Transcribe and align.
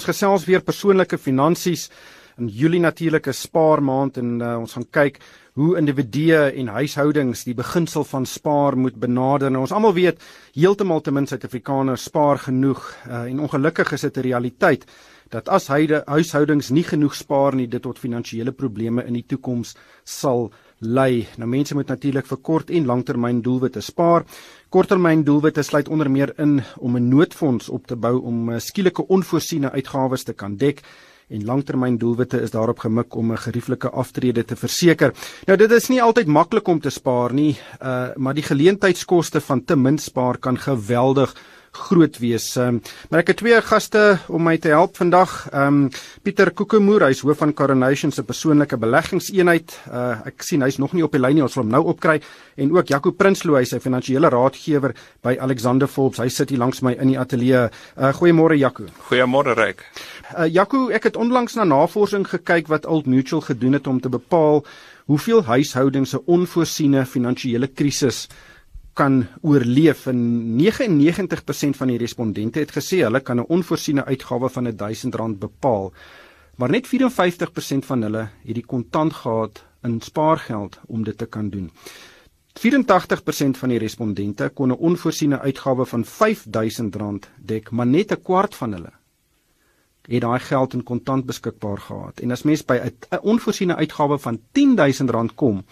ons 0.00 0.08
gesels 0.08 0.46
weer 0.48 0.62
persoonlike 0.64 1.18
finansies 1.20 1.90
in 2.40 2.48
Julie 2.48 2.80
natuurlike 2.80 3.34
spaarmaand 3.36 4.16
en 4.16 4.30
uh, 4.40 4.54
ons 4.62 4.72
gaan 4.72 4.86
kyk 4.96 5.18
hoe 5.60 5.74
individue 5.76 6.46
en 6.62 6.70
huishoudings 6.72 7.42
die 7.44 7.56
beginsel 7.58 8.06
van 8.08 8.24
spaar 8.24 8.78
moet 8.80 8.96
benader. 8.96 9.52
Nou 9.52 9.66
ons 9.66 9.74
almal 9.76 9.92
weet 9.98 10.22
heeltemal 10.56 11.02
te 11.04 11.12
min 11.12 11.28
Suid-Afrikaners 11.28 12.06
spaar 12.08 12.40
genoeg 12.46 12.80
uh, 13.10 13.26
en 13.26 13.42
ongelukkig 13.44 13.92
is 13.92 14.06
dit 14.08 14.16
'n 14.16 14.28
realiteit 14.30 14.86
dat 15.30 15.48
as 15.48 15.68
huishoudings 15.68 16.70
nie 16.70 16.84
genoeg 16.84 17.14
spaar 17.14 17.54
nie 17.54 17.68
dit 17.68 17.82
tot 17.82 17.98
finansiële 17.98 18.52
probleme 18.52 19.04
in 19.04 19.14
die 19.14 19.26
toekoms 19.26 19.76
sal 20.04 20.50
lei. 20.80 21.26
Nou 21.36 21.48
mense 21.48 21.74
moet 21.74 21.88
natuurlik 21.88 22.26
vir 22.26 22.40
kort 22.42 22.70
en 22.70 22.88
langtermyn 22.88 23.42
doelwitte 23.44 23.80
spaar. 23.84 24.24
Korttermyn 24.68 25.24
doelwitte 25.24 25.62
sluit 25.62 25.88
onder 25.88 26.10
meer 26.10 26.32
in 26.38 26.62
om 26.78 26.96
'n 26.96 27.08
noodfonds 27.08 27.68
op 27.68 27.86
te 27.86 27.96
bou 27.96 28.20
om 28.22 28.50
eh, 28.50 28.58
skielike 28.58 29.06
onvoorsiene 29.06 29.70
uitgawes 29.70 30.24
te 30.24 30.32
kan 30.32 30.56
dek 30.56 30.82
en 31.28 31.44
langtermyn 31.44 31.98
doelwitte 31.98 32.40
is 32.40 32.50
daarop 32.50 32.78
gemik 32.78 33.14
om 33.14 33.32
'n 33.32 33.38
gerieflike 33.38 33.90
aftrede 33.90 34.44
te 34.44 34.56
verseker. 34.56 35.12
Nou 35.46 35.56
dit 35.58 35.70
is 35.70 35.88
nie 35.88 36.02
altyd 36.02 36.26
maklik 36.26 36.68
om 36.68 36.80
te 36.80 36.90
spaar 36.90 37.32
nie, 37.32 37.58
uh, 37.82 38.08
maar 38.16 38.34
die 38.34 38.42
geleentheidskoste 38.42 39.40
van 39.40 39.64
te 39.64 39.76
min 39.76 39.98
spaar 39.98 40.38
kan 40.38 40.58
geweldig 40.58 41.34
groot 41.70 42.18
wees. 42.18 42.56
Um, 42.58 42.80
maar 43.10 43.22
ek 43.22 43.32
het 43.32 43.40
twee 43.42 43.58
gaste 43.62 44.02
om 44.28 44.42
my 44.42 44.56
te 44.58 44.72
help 44.74 44.96
vandag. 44.98 45.48
Ehm 45.52 45.86
um, 45.86 45.90
Pieter 46.22 46.50
Kokemoer, 46.50 47.06
hy's 47.08 47.22
hoof 47.24 47.38
van 47.40 47.54
Coronation 47.54 48.12
se 48.12 48.22
persoonlike 48.26 48.76
beleggingseenheid. 48.76 49.76
Uh, 49.88 50.26
ek 50.26 50.42
sien 50.44 50.62
hy's 50.66 50.80
nog 50.82 50.92
nie 50.92 51.04
op 51.06 51.14
die 51.14 51.20
lyn 51.22 51.38
nie, 51.38 51.44
ons 51.46 51.54
sal 51.54 51.62
hom 51.62 51.72
nou 51.72 51.84
opkry. 51.92 52.18
En 52.60 52.74
ook 52.74 52.90
Jaco 52.90 53.12
Prinsloo, 53.12 53.56
hy's 53.56 53.72
'n 53.72 53.80
finansiële 53.80 54.28
raadgewer 54.28 54.94
by 55.22 55.36
Alexander 55.40 55.88
Forbes. 55.88 56.18
Hy 56.18 56.28
sit 56.28 56.50
hier 56.50 56.58
langs 56.58 56.82
my 56.82 56.92
in 56.92 57.08
die 57.08 57.18
ateljee. 57.18 57.70
Uh, 57.96 58.12
goeiemôre 58.12 58.58
Jaco. 58.58 58.84
Goeiemôre 59.08 59.54
Ryk. 59.54 59.84
Uh, 60.36 60.46
Jaco, 60.46 60.88
ek 60.90 61.04
het 61.04 61.16
onlangs 61.16 61.54
na 61.54 61.64
navorsing 61.64 62.26
gekyk 62.26 62.68
wat 62.68 62.86
Old 62.86 63.06
Mutual 63.06 63.40
gedoen 63.40 63.72
het 63.72 63.86
om 63.86 64.00
te 64.00 64.08
bepaal 64.08 64.64
hoeveel 65.06 65.42
huishoudings 65.44 66.14
'n 66.14 66.22
onvoorsiene 66.26 67.06
finansiële 67.06 67.66
krisis 67.66 68.28
kan 69.00 69.26
oorleef 69.40 70.06
en 70.06 70.18
99% 70.60 71.78
van 71.78 71.88
die 71.88 71.98
respondente 71.98 72.60
het 72.60 72.72
gesê 72.76 72.98
hulle 73.06 73.20
kan 73.20 73.40
'n 73.40 73.48
onvoorsiene 73.56 74.04
uitgawe 74.04 74.48
van 74.48 74.66
R1000 74.66 75.38
bepaal. 75.38 75.92
Maar 76.56 76.70
net 76.70 76.86
54% 76.86 77.86
van 77.90 78.02
hulle 78.02 78.28
het 78.44 78.54
die 78.54 78.66
kontant 78.66 79.12
gehad 79.12 79.64
in 79.82 80.00
spaargeld 80.00 80.80
om 80.86 81.04
dit 81.04 81.18
te 81.18 81.26
kan 81.26 81.48
doen. 81.50 81.70
84% 82.52 83.58
van 83.58 83.68
die 83.68 83.78
respondente 83.78 84.50
kon 84.54 84.68
'n 84.68 84.82
onvoorsiene 84.88 85.38
uitgawe 85.38 85.86
van 85.86 86.04
R5000 86.04 87.28
dek, 87.38 87.70
maar 87.70 87.86
net 87.86 88.12
'n 88.12 88.22
kwart 88.22 88.54
van 88.54 88.72
hulle 88.72 88.92
het 90.02 90.20
daai 90.20 90.40
geld 90.40 90.72
in 90.72 90.82
kontant 90.82 91.26
beskikbaar 91.26 91.78
gehad. 91.78 92.20
En 92.20 92.30
as 92.30 92.42
mens 92.42 92.64
by 92.64 92.74
'n 92.74 93.18
onvoorsiene 93.22 93.76
uitgawe 93.76 94.18
van 94.18 94.40
R10000 94.52 95.34
kom, 95.34 95.64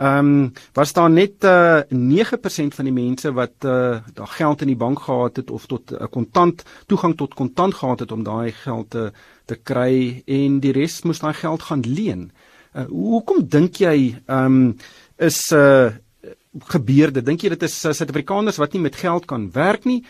Ehm 0.00 0.18
um, 0.18 0.52
was 0.72 0.92
daar 0.92 1.10
net 1.10 1.44
uh, 1.44 1.78
eh, 1.78 1.84
9% 1.90 2.74
van 2.74 2.84
die 2.84 2.92
mense 2.92 3.32
wat 3.32 3.52
uh, 3.68 3.98
daai 4.14 4.30
geld 4.32 4.62
in 4.64 4.70
die 4.72 4.76
bank 4.76 5.02
gehad 5.04 5.36
het 5.36 5.50
of 5.50 5.66
tot 5.66 5.90
'n 5.90 5.94
uh, 5.94 6.08
kontant 6.10 6.62
toegang 6.86 7.16
tot 7.16 7.34
kontant 7.34 7.74
gehad 7.74 8.00
het 8.00 8.12
om 8.12 8.22
daai 8.24 8.52
geld 8.52 8.90
te 8.90 9.12
te 9.44 9.56
kry 9.56 10.22
en 10.26 10.60
die 10.60 10.72
res 10.72 11.02
moes 11.02 11.20
daai 11.20 11.34
geld 11.34 11.62
gaan 11.62 11.84
leen. 11.84 12.32
Uh, 12.72 12.84
hoekom 12.88 13.48
dink 13.48 13.76
jy 13.76 14.16
ehm 14.26 14.44
um, 14.44 14.76
is 15.16 15.52
uh 15.52 15.92
gebeurde? 16.64 17.22
Dink 17.22 17.40
jy 17.40 17.48
dit 17.48 17.62
is 17.62 17.84
uh, 17.84 17.92
Suid-Afrikaners 17.92 18.56
wat 18.56 18.72
nie 18.72 18.82
met 18.82 18.96
geld 18.96 19.24
kan 19.26 19.50
werk 19.52 19.84
nie 19.84 20.04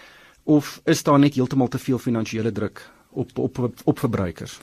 of 0.44 0.80
is 0.84 1.02
daar 1.02 1.18
net 1.18 1.34
heeltemal 1.34 1.68
te 1.68 1.78
veel 1.78 1.98
finansiële 1.98 2.52
druk 2.52 2.91
op 3.11 3.38
op 3.38 3.58
op, 3.58 3.74
op 3.84 3.98
verbruikers? 3.98 4.61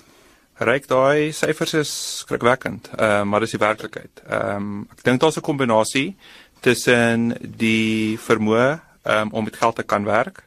Ryk 0.57 0.87
daai 0.89 1.31
syfers 1.37 1.73
is 1.77 1.89
skrikwekkend, 2.23 2.89
uh, 2.97 3.21
maar 3.29 3.43
dis 3.45 3.53
die 3.53 3.61
werklikheid. 3.61 4.23
Ehm 4.25 4.55
um, 4.55 4.87
ek 4.95 5.03
dink 5.05 5.21
daar's 5.21 5.37
'n 5.37 5.45
kombinasie 5.45 6.15
tussen 6.65 7.37
die 7.39 8.17
vermoë 8.17 8.79
um, 9.05 9.29
om 9.31 9.43
met 9.43 9.55
geld 9.55 9.75
te 9.75 9.83
kan 9.83 10.03
werk, 10.05 10.43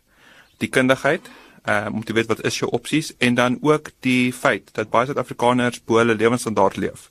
die 0.58 0.68
kundigheid 0.68 1.30
um, 1.64 1.94
om 1.94 2.04
te 2.04 2.12
weet 2.12 2.26
wat 2.26 2.42
is 2.44 2.58
jou 2.58 2.70
opsies 2.70 3.12
en 3.18 3.34
dan 3.34 3.58
ook 3.60 3.90
die 4.00 4.32
feit 4.32 4.74
dat 4.74 4.90
baie 4.90 5.06
Suid-Afrikaners 5.06 5.84
bo 5.84 5.96
hulle 5.96 6.14
lewensstandaard 6.14 6.76
leef. 6.76 7.10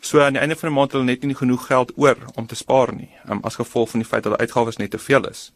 So 0.00 0.20
aan 0.20 0.32
die 0.32 0.40
einde 0.40 0.56
van 0.56 0.68
die 0.68 0.76
maand 0.76 0.92
het 0.92 1.00
hulle 1.00 1.10
net 1.10 1.22
nie 1.22 1.34
genoeg 1.34 1.66
geld 1.66 1.92
oor 1.96 2.16
om 2.34 2.46
te 2.46 2.54
spaar 2.54 2.94
nie, 2.94 3.10
um, 3.28 3.40
as 3.42 3.58
gevolg 3.58 3.90
van 3.90 4.00
die 4.00 4.08
feit 4.08 4.22
dat 4.22 4.38
die 4.38 4.46
uitgawes 4.46 4.76
net 4.76 4.90
te 4.90 4.98
veel 4.98 5.26
is. 5.26 5.52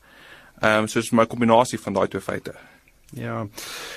Ehm 0.60 0.82
um, 0.82 0.88
so 0.88 0.98
is 0.98 1.12
'n 1.12 1.26
kombinasie 1.26 1.78
van 1.78 1.92
daai 1.92 2.08
twee 2.08 2.22
feite. 2.22 2.54
Ja. 3.10 3.46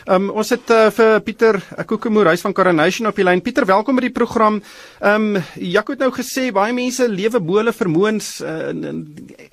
Ehm 0.06 0.24
um, 0.24 0.30
ons 0.34 0.50
het 0.50 0.72
uh, 0.74 0.88
vir 0.90 1.20
Pieter 1.22 1.60
Kokemoer 1.86 2.32
huis 2.32 2.42
van 2.42 2.54
Coronation 2.54 3.08
op 3.08 3.16
die 3.16 3.26
lyn. 3.26 3.44
Pieter, 3.46 3.66
welkom 3.70 4.00
by 4.00 4.08
die 4.08 4.16
program. 4.16 4.58
Ehm 5.02 5.36
um, 5.36 5.44
Jaco 5.54 5.94
het 5.94 6.02
nou 6.02 6.10
gesê 6.16 6.48
baie 6.54 6.74
mense 6.74 7.06
lewe 7.10 7.40
bo 7.40 7.60
hulle 7.62 7.76
vermoëns. 7.78 8.30
Uh, 8.42 8.72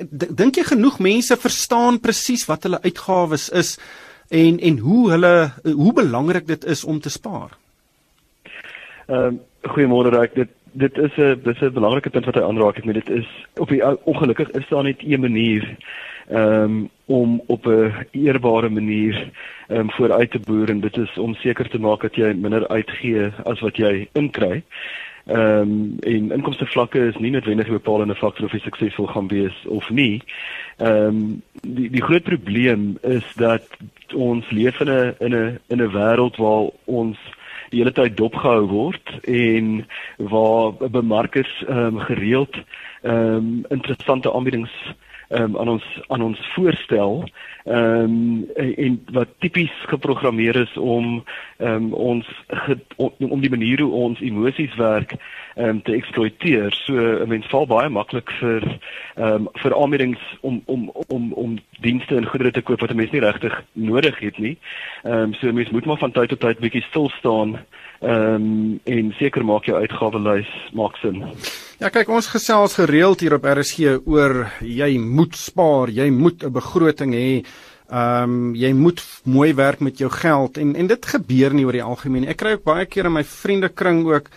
Dink 0.09 0.57
jy 0.57 0.65
genoeg 0.71 0.97
mense 1.05 1.37
verstaan 1.37 2.01
presies 2.01 2.47
wat 2.49 2.65
hulle 2.65 2.81
uitgawes 2.87 3.51
is 3.53 3.77
en 4.31 4.61
en 4.61 4.79
hoe 4.79 5.11
hulle 5.11 5.35
hoe 5.69 5.93
belangrik 5.93 6.47
dit 6.47 6.65
is 6.65 6.85
om 6.85 7.01
te 7.01 7.13
spaar? 7.13 7.53
Ehm 9.09 9.27
um, 9.27 9.41
goeiemôre 9.69 10.15
Rek. 10.17 10.35
Dit 10.35 10.57
dit 10.73 10.99
is 10.99 11.13
'n 11.19 11.41
dit 11.45 11.55
is 11.55 11.63
'n 11.63 11.73
belangrike 11.73 12.11
punt 12.11 12.25
wat 12.25 12.35
hy 12.35 12.43
aanraak. 12.43 12.79
Ek 12.79 12.85
meen 12.85 13.03
dit 13.05 13.11
is 13.11 13.29
op 13.57 13.69
die 13.69 13.85
ongelukkig 13.85 14.51
is 14.51 14.69
daar 14.69 14.85
net 14.85 15.05
een 15.05 15.21
manier 15.21 15.77
um, 16.33 16.91
om 17.07 17.43
op 17.47 17.67
'n 17.67 18.07
eerbare 18.11 18.69
manier 18.69 19.31
um, 19.69 19.91
vooruit 19.91 20.31
te 20.31 20.41
boer 20.41 20.69
en 20.69 20.81
dit 20.81 20.97
is 20.97 21.19
om 21.19 21.35
seker 21.35 21.69
te 21.69 21.79
maak 21.79 22.01
dat 22.01 22.15
jy 22.15 22.33
minder 22.33 22.69
uitgee 22.69 23.31
as 23.45 23.61
wat 23.61 23.77
jy 23.77 24.09
inkry. 24.13 24.63
Ehm 25.27 25.61
um, 25.61 25.97
en 26.01 26.33
inkomste 26.33 26.67
vlakke 26.67 26.99
is 26.99 27.17
nie 27.17 27.31
noodwendig 27.31 27.67
'n 27.67 27.73
bepalende 27.73 28.15
faktor 28.15 28.45
of 28.45 28.53
jy 28.53 28.59
suksesvol 28.59 29.07
gaan 29.07 29.29
wees 29.29 29.67
of 29.67 29.91
nie. 29.91 30.23
Ehm 30.77 31.07
um, 31.07 31.43
die 31.63 31.91
die 31.91 32.03
groot 32.03 32.23
probleem 32.23 32.99
is 33.03 33.33
dat 33.37 33.67
ons 34.15 34.51
leef 34.51 34.81
in 34.81 34.89
'n 34.89 35.15
in 35.19 35.35
'n 35.35 35.59
in 35.69 35.83
'n 35.83 35.93
wêreld 35.93 36.37
waar 36.37 36.71
ons 36.85 37.19
die 37.71 37.79
hele 37.79 37.93
tyd 37.93 38.17
dopgehou 38.17 38.67
word 38.67 39.21
en 39.23 39.87
waar 40.17 40.73
bemarkers 40.91 41.65
ehm 41.69 41.79
um, 41.79 41.99
gereeld 41.99 42.57
ehm 43.03 43.37
um, 43.37 43.65
interessante 43.69 44.33
aanbiedings 44.33 44.95
um, 45.31 45.57
aan 45.57 45.69
ons 45.69 45.85
aan 46.09 46.23
ons 46.23 46.41
voorstel 46.55 47.25
ehm 47.65 48.05
um, 48.05 48.47
en 48.57 49.01
wat 49.13 49.29
tipies 49.39 49.73
geprogrammeer 49.87 50.57
is 50.57 50.77
om 50.77 51.25
um, 51.59 51.93
ons 51.93 52.27
ge, 52.49 52.79
om, 52.97 53.13
om 53.19 53.41
die 53.41 53.51
manier 53.51 53.81
hoe 53.81 53.93
ons 53.93 54.21
emosies 54.21 54.75
werk 54.77 55.15
um, 55.61 55.83
te 55.83 55.93
eksploiteer. 55.93 56.73
So 56.87 56.95
'n 56.95 57.29
mens 57.29 57.47
val 57.47 57.67
baie 57.67 57.89
maklik 57.89 58.31
vir 58.41 58.63
ehm 59.17 59.35
um, 59.35 59.49
vir 59.63 59.75
aanbiedings 59.77 60.23
om 60.41 60.63
om 60.67 60.91
om 61.09 61.33
om 61.33 61.59
dienste 61.81 62.17
en 62.17 62.27
goedere 62.27 62.51
te 62.51 62.63
koop 62.63 62.81
wat 62.81 62.91
'n 62.91 62.97
mens 62.97 63.11
nie 63.11 63.21
regtig 63.21 63.63
nodig 63.73 64.19
het 64.19 64.39
nie. 64.39 64.59
Ehm 65.05 65.13
um, 65.13 65.35
so 65.35 65.49
'n 65.49 65.55
mens 65.55 65.71
moet 65.71 65.85
maar 65.85 65.99
van 65.99 66.13
tyd 66.13 66.29
tot 66.29 66.41
tyd 66.41 66.59
bietjie 66.59 66.83
stil 66.83 67.09
staan 67.19 67.59
ehm 68.01 68.35
um, 68.35 68.81
en 68.85 69.15
seker 69.19 69.45
maak 69.45 69.65
jou 69.65 69.77
uitgawelys 69.77 70.49
maak 70.73 70.97
sin. 70.97 71.25
Ja 71.79 71.89
kyk 71.89 72.09
ons 72.09 72.27
gesels 72.27 72.75
gereeld 72.75 73.21
hier 73.21 73.35
op 73.35 73.45
RSG 73.45 74.01
oor 74.05 74.53
jy 74.61 74.99
moet 74.99 75.37
spaar, 75.37 75.89
jy 75.89 76.11
moet 76.11 76.45
'n 76.45 76.53
begroting 76.53 77.13
hê. 77.15 77.45
Ehm 77.91 78.23
um, 78.23 78.55
jy 78.55 78.73
moet 78.73 79.03
mooi 79.25 79.55
werk 79.55 79.81
met 79.81 79.99
jou 79.99 80.11
geld 80.11 80.59
en 80.59 80.77
en 80.77 80.87
dit 80.87 81.07
gebeur 81.07 81.55
nie 81.55 81.65
oor 81.65 81.73
die 81.73 81.83
algemeen. 81.83 82.29
Ek 82.29 82.37
kry 82.37 82.53
ook 82.53 82.65
baie 82.65 82.87
keer 82.87 83.05
in 83.05 83.13
my 83.13 83.25
vriendekring 83.25 84.07
ook 84.07 84.31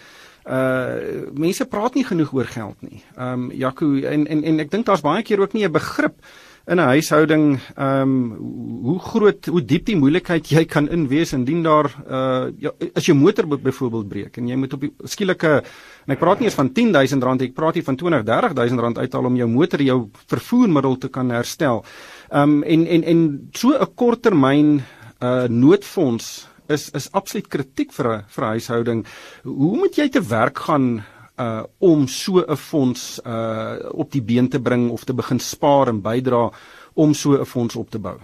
uh 0.46 1.30
mense 1.34 1.66
praat 1.66 1.96
nie 1.96 2.04
genoeg 2.04 2.34
oor 2.34 2.50
geld 2.50 2.82
nie. 2.82 3.04
Ehm 3.18 3.46
um, 3.48 3.52
Jaco 3.52 3.94
en 3.96 4.28
en 4.28 4.44
en 4.44 4.60
ek 4.60 4.72
dink 4.72 4.86
daar's 4.86 5.06
baie 5.06 5.24
keer 5.24 5.40
ook 5.40 5.54
nie 5.54 5.66
'n 5.66 5.72
begrip 5.72 6.20
in 6.66 6.80
'n 6.80 6.88
huishouding 6.88 7.60
ehm 7.76 8.02
um, 8.02 8.82
hoe 8.84 9.00
groot 9.00 9.46
hoe 9.46 9.62
diep 9.62 9.86
die 9.86 9.96
moeilikheid 9.96 10.48
jy 10.48 10.66
kan 10.66 10.88
inwees 10.90 11.34
indien 11.34 11.64
daar 11.64 11.92
uh 12.08 12.52
ja, 12.58 12.72
as 12.96 13.06
jou 13.06 13.18
motor 13.18 13.48
byvoorbeeld 13.48 14.08
breek 14.08 14.38
en 14.38 14.48
jy 14.48 14.56
moet 14.56 14.74
op 14.74 14.80
die 14.82 14.94
skielike 15.04 15.64
en 16.06 16.14
ek 16.16 16.20
praat 16.20 16.40
nie 16.40 16.48
eens 16.48 16.60
van 16.60 16.70
R10000 16.70 17.42
ek 17.42 17.54
praat 17.54 17.76
hier 17.76 17.84
van 17.84 17.96
20 17.96 18.24
30000 18.24 18.98
uithaal 18.98 19.26
om 19.26 19.36
jou 19.36 19.48
motor 19.48 19.82
jou 19.82 20.10
vervoermiddel 20.28 20.98
te 20.98 21.10
kan 21.10 21.30
herstel. 21.30 21.84
Ehm 22.32 22.42
um, 22.42 22.64
en 22.64 22.88
en 22.88 23.04
en 23.04 23.50
so 23.52 23.76
'n 23.76 23.96
korttermyn 23.96 24.82
uh 25.22 25.48
noodfonds 25.48 26.48
is 26.68 26.90
is 26.92 27.12
absoluut 27.12 27.48
kritiek 27.48 27.92
vir 27.94 28.08
'n 28.08 28.24
vir 28.28 28.44
'n 28.44 28.50
huishouding. 28.50 29.06
Hoe 29.44 29.78
moet 29.78 29.96
jy 29.96 30.10
te 30.10 30.22
werk 30.22 30.60
gaan 30.60 31.04
uh 31.38 31.64
om 31.80 32.08
so 32.08 32.40
'n 32.40 32.56
fonds 32.56 33.20
uh 33.26 33.76
op 33.92 34.12
die 34.12 34.22
been 34.22 34.50
te 34.50 34.60
bring 34.60 34.90
of 34.92 35.04
te 35.04 35.14
begin 35.14 35.40
spaar 35.40 35.88
en 35.88 36.02
bydra 36.02 36.52
om 36.94 37.14
so 37.14 37.34
'n 37.40 37.46
fonds 37.46 37.76
op 37.76 37.90
te 37.90 38.00
bou. 38.00 38.18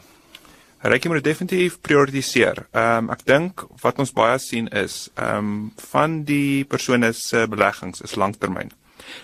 Rykie 0.82 1.10
moet 1.10 1.24
definitief 1.24 1.82
prioritiseer. 1.82 2.68
Ehm 2.72 2.98
um, 2.98 3.10
ek 3.10 3.26
dink 3.26 3.66
wat 3.82 4.00
ons 4.00 4.14
baie 4.14 4.38
sien 4.40 4.68
is 4.68 5.10
ehm 5.16 5.38
um, 5.38 5.72
van 5.92 6.24
die 6.24 6.64
persone 6.64 7.12
se 7.14 7.48
beleggings 7.48 8.02
is 8.02 8.16
langtermyn. 8.16 8.72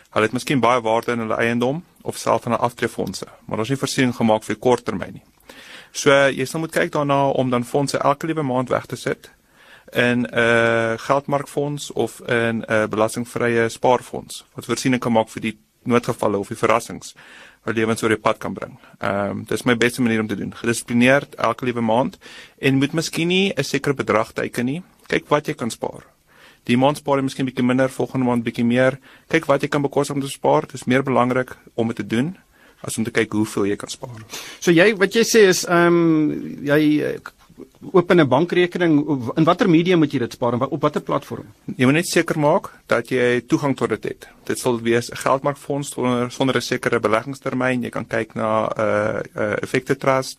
Hulle 0.09 0.25
het 0.25 0.33
miskien 0.33 0.59
baie 0.59 0.81
waarde 0.81 1.11
in 1.11 1.19
hulle 1.19 1.37
eiendom 1.37 1.83
of 2.01 2.17
self 2.17 2.45
in 2.45 2.51
'n 2.51 2.59
aftreefondse, 2.59 3.25
maar 3.45 3.57
het 3.57 3.69
nie 3.69 3.77
voorsiening 3.77 4.15
gemaak 4.15 4.43
vir 4.43 4.55
korttermyn 4.55 5.13
nie. 5.13 5.23
So 5.95 6.11
jy 6.11 6.43
sal 6.43 6.59
moet 6.59 6.73
kyk 6.75 6.91
daarna 6.91 7.29
om 7.39 7.49
dan 7.49 7.63
fondse 7.63 7.97
elke 7.97 8.27
liewe 8.27 8.43
maand 8.43 8.69
weg 8.69 8.85
te 8.91 8.97
sit 8.99 9.29
in 9.93 10.25
'n 10.25 10.27
uh, 10.33 10.97
geldmarkfonds 10.97 11.91
of 11.91 12.19
in 12.19 12.57
'n 12.59 12.65
uh, 12.67 12.87
belastingvrye 12.87 13.69
spaarfonds 13.69 14.45
wat 14.53 14.65
voorsiening 14.65 15.01
kan 15.01 15.11
maak 15.11 15.29
vir 15.29 15.41
die 15.41 15.57
noodgevalle 15.83 16.37
of 16.37 16.47
die 16.47 16.57
verrassings 16.57 17.15
wat 17.63 17.75
lewens 17.75 18.03
oor 18.03 18.09
die 18.09 18.25
pad 18.27 18.37
kan 18.37 18.53
bring. 18.53 18.77
Ehm 18.99 19.29
um, 19.29 19.43
dis 19.43 19.63
my 19.63 19.77
beste 19.77 20.01
manier 20.01 20.19
om 20.19 20.27
te 20.27 20.35
doen. 20.35 20.55
Gedissiplineerd 20.55 21.35
elke 21.35 21.65
liewe 21.65 21.81
maand 21.81 22.17
en 22.59 22.75
moet 22.75 22.93
miskien 22.93 23.27
nie 23.27 23.53
'n 23.55 23.63
sekere 23.63 23.93
bedrag 23.93 24.31
teiken 24.33 24.65
nie. 24.65 24.83
Kyk 25.07 25.27
wat 25.27 25.47
jy 25.47 25.53
kan 25.53 25.71
spaar. 25.71 26.03
Die 26.63 26.77
maand 26.77 26.97
spaar 26.97 27.17
jy 27.17 27.23
miskien 27.23 27.45
bietjie 27.45 27.65
minder, 27.65 27.89
volgende 27.89 28.25
maand 28.25 28.43
bietjie 28.43 28.65
meer. 28.65 28.99
Kyk 29.27 29.45
wat 29.45 29.61
jy 29.61 29.67
kan 29.67 29.81
bekostig 29.81 30.15
om 30.15 30.21
te 30.21 30.27
spaar. 30.27 30.61
Dit 30.61 30.73
is 30.73 30.83
meer 30.85 31.03
belangrik 31.03 31.57
om 31.73 31.87
dit 31.87 31.95
te 31.95 32.07
doen 32.07 32.37
as 32.81 32.97
om 32.97 33.03
te 33.03 33.11
kyk 33.11 33.33
hoeveel 33.33 33.65
jy 33.65 33.75
kan 33.75 33.89
spaar. 33.89 34.25
So 34.59 34.71
jy 34.71 34.95
wat 34.97 35.15
jy 35.15 35.23
sê 35.23 35.47
is 35.49 35.65
ehm 35.65 35.87
um, 35.87 36.59
jy 36.65 37.15
open 37.91 38.19
'n 38.19 38.27
bankrekening 38.27 38.93
in 39.35 39.43
watter 39.43 39.69
medium 39.69 39.99
moet 39.99 40.11
jy 40.11 40.19
dit 40.19 40.31
spaar 40.31 40.53
en 40.53 40.61
op 40.61 40.81
watter 40.81 41.01
platform? 41.01 41.45
Jy 41.77 41.85
moet 41.85 41.93
net 41.93 42.07
seker 42.07 42.39
maak 42.39 42.71
dat 42.87 43.09
jy 43.09 43.41
toegang 43.47 43.75
tot 43.75 43.89
dit 43.89 44.03
het. 44.03 44.27
Dit 44.43 44.59
sal 44.59 44.81
wees 44.81 45.09
'n 45.11 45.15
geldmarkfonds 45.15 45.89
sonder 45.89 46.31
sonder 46.31 46.55
'n 46.55 46.61
sekere 46.61 46.99
beleggingstermyn. 46.99 47.83
Jy 47.83 47.89
kan 47.89 48.07
kyk 48.07 48.35
na 48.35 48.67
'n 48.67 48.79
uh, 48.79 49.19
uh, 49.35 49.55
effekte 49.61 49.95
trust. 49.95 50.37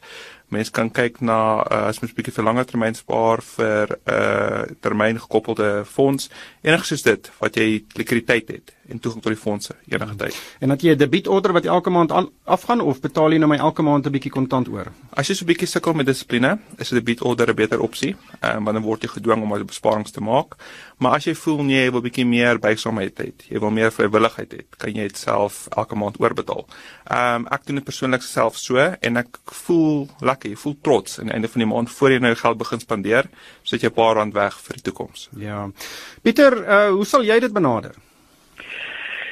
Mens 0.48 0.70
kan 0.70 0.90
kyk 0.90 1.20
na 1.20 1.64
uh, 1.70 1.86
as 1.88 2.00
mens 2.00 2.14
bietjie 2.14 2.32
vir 2.32 2.44
langer 2.44 2.64
termyn 2.64 2.94
spaar 2.94 3.42
vir 3.42 3.86
'n 3.88 4.12
uh, 4.12 4.62
termyn 4.80 5.20
gekoppelde 5.20 5.84
fonds. 5.84 6.30
Enigiets 6.62 6.88
soos 6.88 7.02
dit 7.02 7.30
wat 7.38 7.54
jy 7.56 7.84
likwiditeit 7.94 8.48
het 8.48 8.75
en 8.88 8.98
toegang 8.98 9.22
tot 9.22 9.32
die 9.32 9.40
fondse 9.40 9.74
enige 9.88 10.16
tyd. 10.16 10.40
En 10.60 10.68
dat 10.68 10.82
jy 10.82 10.94
'n 10.94 10.98
debietorder 10.98 11.52
wat 11.52 11.64
elke 11.64 11.90
maand 11.90 12.12
aan, 12.12 12.28
afgaan 12.44 12.80
of 12.80 13.00
betaal 13.00 13.32
jy 13.32 13.38
nou 13.38 13.48
my 13.48 13.56
elke 13.56 13.82
maand 13.82 14.06
'n 14.06 14.12
bietjie 14.12 14.30
kontant 14.30 14.68
oor? 14.68 14.92
As 15.12 15.28
jy 15.28 15.34
so 15.34 15.44
'n 15.44 15.48
bietjie 15.48 15.66
sukkel 15.66 15.94
met 15.94 16.06
dissipline, 16.06 16.58
is 16.78 16.92
'n 16.92 16.94
debietorder 16.94 17.48
'n 17.48 17.54
beter 17.54 17.80
opsie, 17.80 18.16
um, 18.42 18.64
want 18.64 18.74
dan 18.76 18.82
word 18.82 19.02
jy 19.02 19.08
gedwing 19.08 19.42
om 19.42 19.54
'n 19.54 19.66
besparings 19.66 20.10
te 20.10 20.20
maak. 20.20 20.56
Maar 20.98 21.14
as 21.14 21.24
jy 21.24 21.34
voel 21.34 21.62
nee, 21.62 21.84
jy 21.84 21.90
wil 21.92 22.00
bietjie 22.00 22.26
meer 22.26 22.58
buigsaamheid 22.58 23.18
hê, 23.18 23.32
jy 23.48 23.58
wil 23.60 23.70
meer 23.70 23.92
vrywilligheid 23.92 24.52
hê, 24.52 24.60
kan 24.78 24.94
jy 24.94 25.02
dit 25.02 25.18
self 25.18 25.68
elke 25.76 25.94
maand 25.94 26.20
oorbetaal. 26.20 26.66
Ehm 27.10 27.34
um, 27.34 27.46
ek 27.50 27.66
doen 27.66 27.76
dit 27.76 27.84
persoonlik 27.84 28.22
self 28.22 28.56
so 28.56 28.76
en 28.78 29.16
ek 29.16 29.38
voel 29.44 30.08
lekker, 30.20 30.50
jy 30.50 30.56
voel 30.56 30.76
trots 30.82 31.18
aan 31.18 31.26
die 31.26 31.34
einde 31.34 31.48
van 31.48 31.60
die 31.60 31.68
maand 31.68 31.90
voor 31.90 32.10
jy 32.10 32.18
nou 32.18 32.34
geld 32.34 32.58
begin 32.58 32.80
spandeer, 32.80 33.28
sodat 33.62 33.82
jy 33.82 33.88
'n 33.88 33.94
paar 33.94 34.14
rand 34.14 34.34
weg 34.34 34.58
vir 34.60 34.74
die 34.74 34.82
toekoms. 34.82 35.28
Ja. 35.36 35.70
Pieter, 36.22 36.52
uh, 36.64 36.90
hoe 36.90 37.04
sal 37.04 37.22
jy 37.22 37.40
dit 37.40 37.52
benader? 37.52 37.94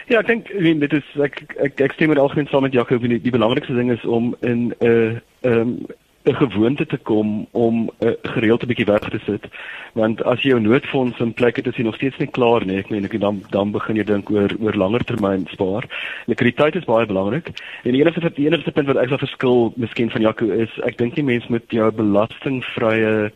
Ja, 0.06 0.20
ek 0.20 0.26
dink 0.28 0.50
ek 0.52 0.80
dit 0.84 0.96
is 1.00 1.12
ek 1.24 1.38
ek 1.64 1.80
ek 1.80 1.92
stem 1.96 2.10
met 2.12 2.20
algemeen 2.20 2.48
saam 2.50 2.66
met 2.66 2.74
Jaco, 2.76 2.98
die, 3.00 3.20
die 3.20 3.32
belangrikste 3.32 3.76
ding 3.76 3.92
is 3.92 4.04
om 4.04 4.34
in 4.40 4.72
'n 4.72 4.74
uh, 4.84 5.20
ehm 5.48 5.60
um, 5.60 5.86
'n 6.24 6.34
gewoonte 6.34 6.86
te 6.86 6.96
kom 6.96 7.46
om 7.52 7.90
'n 8.00 8.06
uh, 8.06 8.12
gereeld 8.22 8.62
'n 8.62 8.66
bietjie 8.66 8.84
weg 8.88 9.08
te 9.08 9.20
sit. 9.24 9.44
Want 9.92 10.22
as 10.24 10.42
jy 10.42 10.48
jou 10.48 10.60
noodfonds 10.60 11.18
in 11.20 11.32
plek 11.32 11.56
het, 11.56 11.66
is 11.66 11.76
jy 11.76 11.84
nog 11.84 11.94
steeds 11.94 12.16
nie 12.16 12.28
klaar 12.28 12.64
nie. 12.66 12.78
Ek 12.78 12.90
meen 12.90 13.04
ek 13.04 13.20
dan 13.20 13.42
dan 13.50 13.70
begin 13.70 13.96
jy 13.96 14.04
dink 14.04 14.30
oor 14.30 14.50
oor 14.60 14.74
langer 14.74 15.04
termyn 15.04 15.46
spaar. 15.50 15.84
Likwiditeit 16.26 16.74
is 16.76 16.84
baie 16.84 17.06
belangrik. 17.06 17.48
En 17.84 17.92
die 17.92 18.00
enigste 18.00 18.32
die 18.34 18.46
enigste 18.46 18.72
punt 18.72 18.86
wat 18.86 18.96
ek 18.96 19.08
sal 19.08 19.18
verskil 19.18 19.72
miskien 19.76 20.10
van 20.10 20.22
Jaco 20.22 20.48
is, 20.48 20.72
ek 20.84 20.96
dink 20.96 21.16
nie 21.16 21.24
mense 21.24 21.48
moet 21.48 21.68
jou 21.68 21.90
belastingvrye 21.92 23.32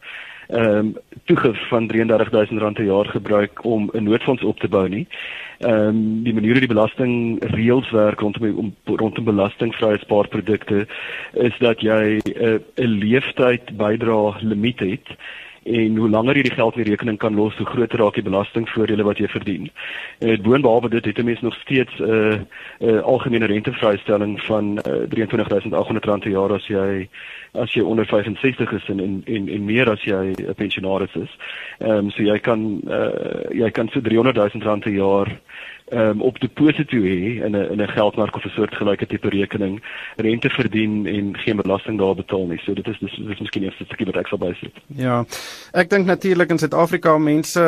ehm 0.49 0.79
um, 0.79 0.97
toegif 1.25 1.69
van 1.69 1.91
R33000 1.93 2.73
per 2.75 2.85
jaar 2.85 3.07
gebruik 3.07 3.65
om 3.65 3.91
'n 3.93 4.03
noodfonds 4.03 4.43
op 4.43 4.59
te 4.59 4.69
bou 4.69 4.89
nie. 4.89 5.07
Ehm 5.59 5.73
um, 5.73 6.23
die 6.23 6.35
manier 6.35 6.51
hoe 6.51 6.67
die 6.67 6.75
belasting 6.75 7.43
reëls 7.53 7.91
werk 7.91 8.21
rondom 8.21 8.57
om, 8.57 8.75
rondom 8.85 9.25
belastingvrye 9.25 9.99
spaarprodukte 9.99 10.87
is 11.33 11.59
dat 11.59 11.81
jy 11.81 12.21
'n 12.25 12.63
uh, 12.77 12.89
leeftyd 12.89 13.77
bydra 13.77 14.37
limiet 14.41 14.81
het 14.81 15.09
en 15.65 15.97
hoe 15.97 16.09
langer 16.09 16.37
jy 16.37 16.43
die 16.43 16.55
geld 16.55 16.77
in 16.77 16.85
die 16.85 16.91
rekening 16.91 17.19
kan 17.19 17.35
los, 17.35 17.57
hoe 17.57 17.67
groter 17.67 17.99
raak 17.99 18.15
die 18.15 18.23
belastingvoordele 18.23 19.03
wat 19.03 19.19
jy 19.19 19.29
verdien. 19.29 19.71
En 20.19 20.29
dit 20.29 20.43
boonbehalwe 20.43 20.89
dit 20.89 21.05
het 21.05 21.19
'n 21.19 21.25
mens 21.25 21.41
nog 21.41 21.55
steeds 21.55 21.99
'n 21.99 22.05
uh, 22.05 22.39
'n 22.81 22.95
uh, 22.95 23.01
algemene 23.03 23.47
rentevrystelling 23.47 24.41
van 24.43 24.79
uh, 24.87 25.07
R23800 25.09 26.19
per 26.21 26.31
jaar 26.31 26.53
as 26.53 26.67
jy 26.67 27.09
as 27.53 27.73
jy 27.73 27.83
onder 27.83 28.07
65 28.07 28.73
is 28.73 28.89
en 28.89 29.01
en 29.01 29.23
en, 29.25 29.49
en 29.49 29.65
meer 29.65 29.91
as 29.91 30.03
jy 30.03 30.35
'n 30.37 30.55
pensionaris 30.55 31.15
is. 31.15 31.37
Ehm 31.79 31.91
um, 31.91 32.11
so 32.11 32.23
jy 32.23 32.39
kan 32.39 32.81
uh, 32.89 33.51
jy 33.51 33.71
kan 33.71 33.89
so 33.89 34.01
R300 34.01 34.33
000 34.63 34.79
per 34.79 34.93
jaar 34.93 35.41
um, 35.93 36.21
op 36.23 36.39
deposito 36.41 36.97
hê 36.97 37.45
in 37.45 37.57
'n 37.57 37.71
in 37.73 37.81
'n 37.83 37.89
geldmark 37.89 38.37
of 38.37 38.45
'n 38.45 38.49
soortgelyke 38.49 39.07
tipe 39.07 39.29
rekening, 39.29 39.83
rente 40.17 40.51
verdien 40.51 41.07
en 41.07 41.37
geen 41.37 41.57
belasting 41.57 41.99
daar 41.99 42.15
betaal 42.15 42.47
nie. 42.47 42.59
So 42.65 42.75
dit 42.75 42.87
is 42.87 42.99
dis 42.99 43.17
dis 43.17 43.41
miskien 43.41 43.63
eers 43.63 43.75
stukkie 43.75 44.07
wat 44.07 44.17
ek 44.17 44.27
sal 44.29 44.39
bysit. 44.39 44.75
Ja. 44.87 45.25
Ek 45.73 45.91
dink 45.91 46.07
natuurlik 46.07 46.51
in 46.51 46.59
Suid-Afrika 46.59 47.19
mense 47.19 47.61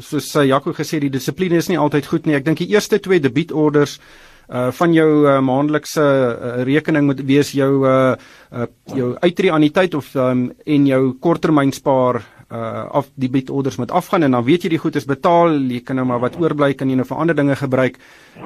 soos 0.00 0.32
Jaco 0.32 0.72
gesê 0.72 0.98
die 0.98 1.10
dissipline 1.10 1.56
is 1.56 1.68
nie 1.68 1.78
altyd 1.78 2.06
goed 2.06 2.26
nie. 2.26 2.34
Ek 2.34 2.44
dink 2.44 2.58
die 2.58 2.70
eerste 2.70 3.00
twee 3.00 3.20
debietorders 3.20 4.00
uh 4.48 4.70
van 4.72 4.92
jou 4.92 5.26
uh, 5.28 5.40
maandelikse 5.40 6.00
uh, 6.00 6.62
rekening 6.64 7.04
moet 7.06 7.20
wees 7.20 7.52
jou 7.52 7.84
uh, 7.84 8.16
uh 8.52 8.66
jou 8.96 9.16
uitreaniteit 9.20 9.94
of 9.94 10.14
um, 10.14 10.52
en 10.64 10.86
jou 10.86 11.12
korttermynspaar 11.20 12.22
uh 12.48 12.84
af 13.00 13.08
die 13.14 13.28
bietorders 13.28 13.76
moet 13.76 13.90
afgaan 13.90 14.22
en 14.22 14.30
dan 14.30 14.44
weet 14.44 14.62
jy 14.62 14.70
die 14.72 14.80
goed 14.80 14.96
is 14.96 15.04
betaal, 15.04 15.52
jy 15.68 15.82
kan 15.84 15.96
nou 15.96 16.06
maar 16.08 16.20
wat 16.20 16.38
oorbly 16.40 16.72
kan 16.74 16.88
jy 16.88 16.96
nou 16.96 17.04
vir 17.06 17.18
ander 17.20 17.36
dinge 17.36 17.56
gebruik. 17.56 17.98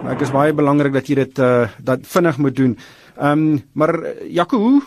Maar 0.03 0.17
ek 0.17 0.25
is 0.27 0.35
baie 0.35 0.53
belangrik 0.53 0.93
dat 0.93 1.07
jy 1.07 1.15
dit 1.15 1.39
uh 1.39 1.69
dat 1.79 2.07
vinnig 2.07 2.39
moet 2.39 2.57
doen. 2.57 2.77
Ehm 3.17 3.47
um, 3.47 3.63
maar 3.73 3.95
Jaco, 4.27 4.59
hoe, 4.59 4.83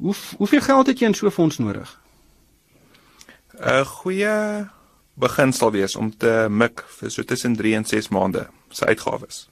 hoe 0.00 0.14
hoeveel 0.36 0.60
geld 0.60 0.86
het 0.86 0.98
jy 0.98 1.06
in 1.06 1.14
so 1.14 1.26
'n 1.26 1.30
fonds 1.30 1.58
nodig? 1.58 1.98
'n 3.60 3.84
Goeie 3.84 4.66
begin 5.14 5.52
sal 5.52 5.70
wees 5.72 5.96
om 5.96 6.10
te 6.16 6.46
mik 6.50 6.84
vir 6.98 7.10
so 7.10 7.22
tussen 7.22 7.56
3 7.56 7.74
en 7.74 7.84
6 7.84 8.08
maande 8.08 8.46
se 8.70 8.86
uitgawes. 8.86 9.48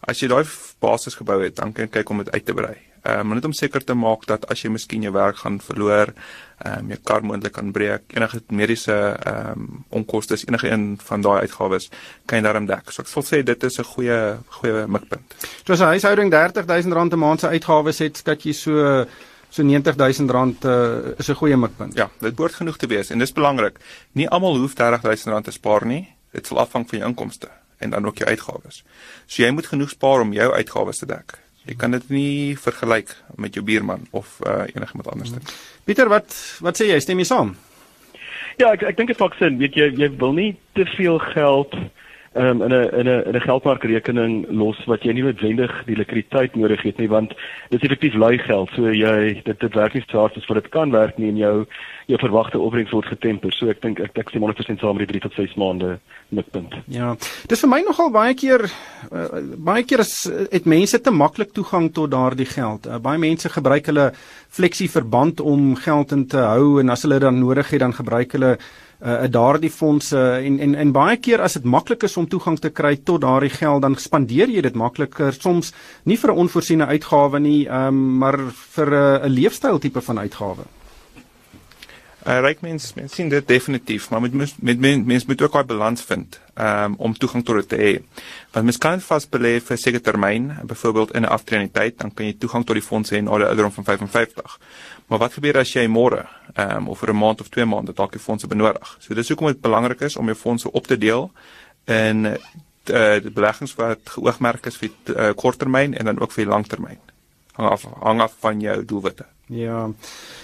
As 0.00 0.20
jy 0.20 0.28
daai 0.28 0.44
basis 0.80 1.14
gebou 1.14 1.42
het, 1.42 1.56
dan 1.56 1.72
kan 1.72 1.84
jy 1.84 1.90
kyk 1.90 2.10
om 2.10 2.18
dit 2.18 2.30
uit 2.30 2.44
te 2.44 2.54
brei. 2.54 2.91
Ehm 3.02 3.20
um, 3.20 3.34
net 3.34 3.44
om 3.44 3.52
seker 3.52 3.82
te 3.84 3.94
maak 3.98 4.26
dat 4.30 4.44
as 4.52 4.60
jy 4.62 4.68
miskien 4.70 5.02
jou 5.02 5.10
werk 5.12 5.40
gaan 5.42 5.56
verloor, 5.60 6.12
ehm 6.62 6.84
um, 6.84 6.92
jou 6.92 6.98
kar 7.02 7.24
moontlik 7.26 7.52
kan 7.56 7.72
breek, 7.74 8.04
enige 8.14 8.38
mediese 8.48 8.94
ehm 8.94 9.50
um, 9.58 9.84
onkoste, 9.88 10.38
enige 10.46 10.70
een 10.70 10.84
van 11.02 11.24
daai 11.26 11.40
uitgawes 11.40 11.88
kan 12.26 12.38
jy 12.38 12.44
daarom 12.46 12.68
dek. 12.70 12.92
So 12.94 13.02
ek 13.02 13.10
sal 13.10 13.26
sê 13.26 13.42
dit 13.42 13.64
is 13.64 13.78
'n 13.78 13.84
goeie 13.84 14.38
goeie 14.60 14.86
mikpunt. 14.86 15.34
So 15.66 15.72
as 15.72 15.80
'n 15.80 15.94
huishouding 15.94 16.30
R30000 16.30 17.12
'n 17.12 17.18
maand 17.18 17.40
se 17.40 17.48
uitgawes 17.48 17.98
het, 17.98 18.16
skat 18.16 18.44
jy 18.44 18.52
so 18.52 19.06
so 19.50 19.62
R90000 19.62 20.64
uh, 20.64 21.18
is 21.18 21.28
'n 21.28 21.34
goeie 21.34 21.56
mikpunt. 21.56 21.94
Ja, 21.94 22.08
dit 22.20 22.34
behoort 22.34 22.54
genoeg 22.54 22.76
te 22.76 22.86
wees 22.86 23.10
en 23.10 23.18
dis 23.18 23.32
belangrik. 23.32 23.78
Nie 24.12 24.28
almal 24.28 24.56
hoef 24.56 24.74
R30000 24.74 25.44
te 25.44 25.50
spaar 25.50 25.86
nie. 25.86 26.06
Dit 26.32 26.46
sal 26.46 26.58
afhang 26.58 26.88
van 26.88 26.98
jou 26.98 27.08
inkomste 27.08 27.48
en 27.78 27.90
dan 27.90 28.06
ook 28.06 28.18
jou 28.18 28.28
uitgawes. 28.28 28.84
So 29.26 29.42
jy 29.42 29.50
moet 29.50 29.66
genoeg 29.66 29.90
spaar 29.90 30.20
om 30.20 30.32
jou 30.32 30.52
uitgawes 30.52 30.98
te 30.98 31.06
dek. 31.06 31.38
Jy 31.68 31.76
kan 31.78 31.94
dit 31.94 32.08
nie 32.10 32.56
vergelyk 32.58 33.12
met 33.38 33.54
jou 33.54 33.62
buurman 33.64 34.08
of 34.10 34.40
uh, 34.42 34.64
enigiemand 34.74 35.12
anders 35.12 35.30
nie. 35.30 35.42
Pieter, 35.86 36.10
wat 36.10 36.34
wat 36.64 36.78
sê 36.78 36.88
jy? 36.90 36.98
Stem 37.02 37.22
jy 37.22 37.28
saam? 37.28 37.54
Ja, 38.58 38.72
ek 38.72 38.82
ek 38.90 38.98
dink 38.98 39.12
dit 39.12 39.20
maak 39.22 39.36
sin. 39.38 39.60
Weet 39.62 39.78
jy, 39.78 39.92
jy 39.98 40.10
wil 40.18 40.34
nie 40.36 40.50
te 40.78 40.86
veel 40.96 41.20
geld 41.32 41.76
um, 42.34 42.62
in 42.62 42.72
'n 42.72 42.88
in 42.98 43.06
'n 43.06 43.22
in 43.26 43.34
'n 43.34 43.40
geldmarkrekening 43.40 44.46
los 44.48 44.84
wat 44.84 45.02
jy 45.02 45.12
nie 45.12 45.22
noodwendig 45.22 45.84
die 45.84 45.96
likwiditeit 45.96 46.54
nodig 46.56 46.82
het 46.82 46.98
nie, 46.98 47.08
want 47.08 47.34
dit 47.68 47.82
is 47.82 47.88
effektief 47.88 48.14
lui 48.14 48.38
geld. 48.38 48.70
So 48.74 48.90
jy 48.90 49.42
dit 49.44 49.60
dit 49.60 49.74
werk 49.74 49.94
nie 49.94 50.04
so 50.06 50.18
hard 50.18 50.36
as 50.36 50.46
wat 50.46 50.62
dit 50.62 50.72
kan 50.72 50.90
werk 50.90 51.18
nie 51.18 51.28
en 51.28 51.36
jou 51.36 51.66
jou 52.06 52.18
verwagte 52.18 52.58
opbrengs 52.58 52.90
word 52.90 53.06
getemper. 53.06 53.52
So 53.52 53.68
ek 53.68 53.80
dink 53.80 54.00
ek 54.00 54.18
ek 54.18 54.28
stem 54.28 54.42
100% 54.42 54.80
saam 54.80 54.96
met 54.96 55.08
die 55.08 55.18
3 55.18 55.28
tot 55.28 55.34
6 55.34 55.54
maande 55.54 55.98
mikpunt. 56.28 56.74
Ja. 56.86 57.16
Dis 57.48 57.60
vir 57.60 57.68
my 57.68 57.80
nogal 57.86 58.10
baie 58.10 58.34
keer 58.34 58.64
uh, 59.12 59.40
baie 59.56 59.84
keer 59.84 60.00
is 60.00 60.30
het 60.50 60.64
mense 60.64 61.00
te 61.00 61.10
maklik 61.10 61.52
toegang 61.52 61.92
tot 61.92 62.10
daardie 62.10 62.46
geld. 62.46 62.86
Uh, 62.86 62.98
baie 62.98 63.18
mense 63.18 63.48
gebruik 63.48 63.86
hulle 63.86 64.12
fleksie 64.48 64.90
verband 64.90 65.40
om 65.40 65.76
geld 65.76 66.12
in 66.12 66.26
te 66.26 66.38
hou 66.38 66.80
en 66.80 66.88
as 66.88 67.02
hulle 67.02 67.18
dan 67.18 67.38
nodig 67.38 67.70
het 67.70 67.80
dan 67.80 67.92
gebruik 67.92 68.32
hulle 68.32 68.58
uh 69.02 69.26
daardie 69.26 69.70
fondse 69.70 70.18
en 70.18 70.58
en 70.60 70.74
en 70.74 70.92
baie 70.92 71.16
keer 71.16 71.40
as 71.40 71.54
dit 71.58 71.64
maklik 71.64 72.02
is 72.02 72.16
om 72.16 72.28
toegang 72.28 72.58
te 72.58 72.70
kry 72.70 72.96
tot 72.96 73.20
daardie 73.20 73.50
geld 73.50 73.82
dan 73.82 73.96
spandeer 73.96 74.48
jy 74.48 74.62
dit 74.62 74.74
makliker 74.74 75.32
soms 75.32 75.72
nie 76.04 76.16
vir 76.16 76.32
'n 76.32 76.38
onvoorsiene 76.38 76.86
uitgawe 76.86 77.40
nie 77.40 77.66
um 77.68 78.18
maar 78.18 78.38
vir 78.76 78.88
'n 78.90 79.24
uh, 79.24 79.28
leefstyl 79.28 79.78
tipe 79.78 80.00
van 80.00 80.18
uitgawe. 80.18 80.81
'n 82.22 82.30
uh, 82.30 82.40
ryk 82.40 82.60
mens 82.60 82.94
mens 82.94 83.14
sien 83.14 83.28
dit 83.28 83.48
definitief, 83.48 84.10
maar 84.10 84.20
met 84.20 84.32
met 84.60 84.78
mens, 84.78 85.04
mens 85.04 85.24
moet 85.26 85.42
ook 85.42 85.56
'n 85.56 85.66
balans 85.66 86.02
vind 86.02 86.40
um, 86.54 86.94
om 86.96 87.18
toegang 87.18 87.44
tot 87.44 87.54
dit 87.54 87.68
te 87.68 87.76
hê. 87.76 88.20
Want 88.50 88.64
mens 88.64 88.78
kan 88.78 89.00
vas 89.00 89.26
belê 89.26 89.60
vir 89.60 89.76
'n 89.76 89.78
sekere 89.78 90.00
termyn, 90.00 90.52
byvoorbeeld 90.62 91.14
in 91.14 91.22
'n 91.22 91.28
aftredingtyd, 91.28 91.98
dan 91.98 92.14
kan 92.14 92.26
jy 92.26 92.36
toegang 92.38 92.64
tot 92.66 92.74
die 92.74 92.84
fonds 92.84 93.10
hê 93.10 93.22
na 93.22 93.36
die 93.36 93.46
ouderdom 93.46 93.72
van 93.72 93.84
55. 93.84 94.58
Maar 95.06 95.18
wat 95.18 95.32
gebeur 95.32 95.58
as 95.58 95.72
jy 95.72 95.86
môre 95.86 96.26
um, 96.56 96.88
of 96.88 96.98
vir 96.98 97.10
'n 97.10 97.18
maand 97.18 97.40
of 97.40 97.48
2 97.48 97.64
maande 97.64 97.92
dalk 97.92 98.12
die 98.12 98.20
fondse 98.20 98.46
benodig? 98.46 98.96
So 98.98 99.14
dis 99.14 99.28
hoekom 99.28 99.46
dit 99.46 99.60
belangrik 99.60 100.00
is 100.00 100.16
om 100.16 100.26
jou 100.26 100.36
fondse 100.36 100.72
op 100.72 100.86
te 100.86 100.98
deel 100.98 101.30
in 101.84 102.26
uh, 102.90 103.20
beleggings 103.20 103.74
wat 103.74 103.98
geoogmerk 104.04 104.66
is 104.66 104.76
vir 104.76 104.90
uh, 105.06 105.30
korttermyn 105.34 105.94
en 105.94 106.04
dan 106.04 106.20
ook 106.20 106.32
vir 106.32 106.46
langtermyn. 106.46 106.98
Hang 107.52 107.68
af 107.68 107.86
hang 108.00 108.20
af 108.20 108.34
van 108.38 108.60
jou 108.60 108.84
doelwitte. 108.84 109.31
Ja. 109.52 109.90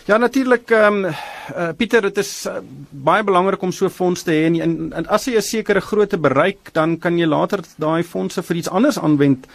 Ja 0.06 0.16
natuurlik 0.16 0.70
ehm 0.70 1.04
um, 1.04 1.04
uh, 1.04 1.68
Pieter 1.76 2.02
dit 2.02 2.18
is 2.18 2.46
uh, 2.46 2.60
baie 2.90 3.24
belangrik 3.24 3.62
om 3.62 3.72
so 3.72 3.88
fondse 3.88 4.24
te 4.24 4.32
hê 4.32 4.46
en, 4.48 4.60
en, 4.60 4.76
en 4.92 5.08
as 5.08 5.24
jy 5.24 5.36
'n 5.36 5.42
sekere 5.42 5.80
grootte 5.80 6.18
bereik 6.18 6.72
dan 6.72 6.98
kan 6.98 7.18
jy 7.18 7.26
later 7.26 7.64
daai 7.76 8.02
fondse 8.02 8.42
vir 8.42 8.56
iets 8.56 8.68
anders 8.70 8.98
aanwend. 8.98 9.46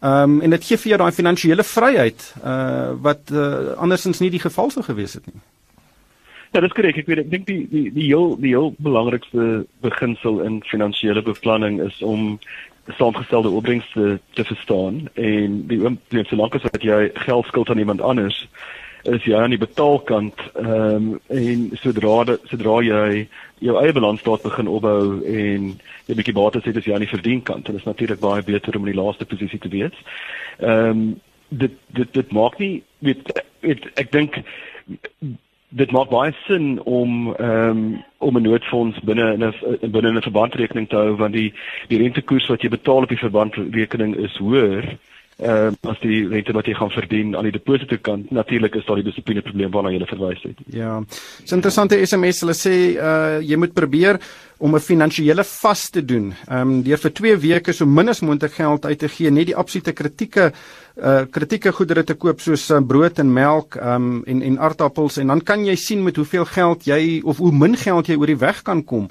Ehm 0.00 0.36
um, 0.36 0.40
en 0.40 0.50
dit 0.50 0.64
gee 0.64 0.76
vir 0.76 0.90
jou 0.90 0.98
daai 0.98 1.12
finansiële 1.12 1.62
vryheid 1.62 2.34
uh 2.44 2.92
wat 3.02 3.30
uh, 3.32 3.76
andersins 3.76 4.20
nie 4.20 4.30
die 4.30 4.44
geval 4.46 4.70
sou 4.70 4.82
gewees 4.82 5.14
het 5.14 5.26
nie. 5.26 5.40
Ja, 6.52 6.60
dis 6.60 6.72
korrek. 6.72 6.96
Ek 6.96 7.06
weet 7.06 7.18
ek 7.18 7.30
dink 7.30 7.46
die 7.46 7.66
die 7.70 7.90
die 7.94 8.06
heel 8.06 8.36
die 8.40 8.54
heel 8.54 8.74
belangrikste 8.78 9.66
beginsel 9.80 10.40
in 10.42 10.62
finansiële 10.66 11.22
beplanning 11.22 11.80
is 11.80 12.02
om 12.02 12.38
saamgestelde 12.98 13.48
opbrengste 13.48 14.18
te 14.34 14.44
verstaan 14.44 15.08
en 15.14 15.66
die 15.70 15.78
die 16.08 16.24
solank 16.26 16.54
as 16.54 16.66
wat 16.66 16.82
jy 16.82 17.10
geld 17.26 17.46
skuld 17.46 17.70
aan 17.70 17.78
iemand 17.78 18.00
anders 18.00 18.48
is 19.04 19.24
jy 19.24 19.36
aan 19.36 19.54
die 19.54 19.60
betaalkant 19.60 20.40
ehm 20.54 20.94
um, 20.94 21.20
en 21.28 21.70
sodra 21.80 22.36
sodra 22.50 22.80
jy 22.84 23.28
jou 23.60 23.76
eie 23.80 23.92
balansstaat 23.92 24.42
begin 24.42 24.68
opbou 24.68 25.20
en 25.24 25.70
jy 26.06 26.16
bietjie 26.16 26.36
bates 26.36 26.64
het 26.64 26.76
as 26.76 26.84
jy 26.84 26.94
aan 26.94 27.04
die 27.04 27.14
verdienkant 27.14 27.68
en 27.68 27.76
dit 27.76 27.80
is 27.80 27.88
natuurlik 27.88 28.20
baie 28.20 28.42
beter 28.42 28.76
om 28.76 28.86
in 28.86 28.92
die 28.92 29.02
laaste 29.02 29.24
posisie 29.24 29.58
te 29.58 29.72
wees. 29.72 29.96
Ehm 30.58 30.90
um, 30.90 31.20
dit 31.50 31.72
dit 31.98 32.12
dit 32.14 32.32
maak 32.32 32.58
nie 32.58 32.82
weet, 32.98 33.32
weet 33.60 33.86
ek 33.98 34.12
dink 34.12 34.42
dit 35.70 35.92
maak 35.94 36.10
baie 36.10 36.34
sin 36.46 36.78
om 36.84 37.34
ehm 37.34 37.70
um, 37.70 38.04
om 38.18 38.36
'n 38.36 38.42
noodfonds 38.42 38.98
binne 39.00 39.32
in 39.32 39.44
'n 39.44 39.90
binne 39.90 40.10
'n 40.12 40.22
verbandrekening 40.22 40.88
te 40.88 40.96
hou 40.96 41.16
want 41.16 41.32
die 41.32 41.52
die 41.88 41.98
rentekoers 41.98 42.48
wat 42.48 42.62
jy 42.62 42.68
betaal 42.68 43.02
op 43.02 43.08
die 43.08 43.24
verbandrekening 43.24 44.16
is 44.16 44.36
hoër 44.36 44.98
ehm 45.40 45.74
uh, 45.84 45.90
as 45.90 46.00
die 46.02 46.26
rente 46.28 46.52
wat 46.52 46.66
jy 46.68 46.74
gaan 46.76 46.92
verdien 46.92 47.36
aan 47.36 47.46
die 47.48 47.54
depositokant 47.54 48.30
natuurlik 48.30 48.74
is 48.76 48.84
daar 48.86 49.00
die 49.00 49.06
dissipline 49.06 49.42
probleem 49.42 49.72
waarna 49.72 49.92
jy 49.94 50.06
verwys 50.10 50.42
het. 50.44 50.58
Ja. 50.74 50.98
Dis 51.40 51.56
interessante 51.56 51.98
SMS 52.04 52.42
hulle 52.44 52.56
sê 52.58 52.74
uh 52.96 53.40
jy 53.40 53.56
moet 53.56 53.72
probeer 53.74 54.20
om 54.58 54.74
'n 54.76 54.80
finansiële 54.80 55.44
vas 55.44 55.90
te 55.90 56.04
doen. 56.04 56.34
Ehm 56.48 56.60
um, 56.60 56.82
deur 56.82 56.98
vir 56.98 57.12
2 57.12 57.36
weke 57.36 57.72
so 57.72 57.86
min 57.86 58.08
as 58.08 58.20
moontlik 58.20 58.52
geld 58.52 58.84
uit 58.84 58.98
te 58.98 59.08
gee, 59.08 59.30
net 59.30 59.46
die 59.46 59.56
absolute 59.56 59.92
kritieke 59.92 60.52
uh 60.96 61.24
kritieke 61.30 61.72
goedere 61.72 62.04
te 62.04 62.14
koop 62.14 62.40
soos 62.40 62.70
uh, 62.70 62.80
brood 62.80 63.18
en 63.18 63.32
melk 63.32 63.76
ehm 63.76 63.94
um, 63.94 64.22
en 64.26 64.42
en 64.42 64.58
aardappels 64.58 65.16
en 65.18 65.26
dan 65.26 65.40
kan 65.40 65.64
jy 65.64 65.76
sien 65.76 66.02
met 66.02 66.16
hoeveel 66.16 66.44
geld 66.44 66.84
jy 66.84 67.20
of 67.24 67.38
hoe 67.38 67.52
min 67.52 67.76
geld 67.76 68.06
jy 68.06 68.16
oor 68.16 68.26
die 68.26 68.44
weg 68.46 68.62
kan 68.62 68.84
kom. 68.84 69.08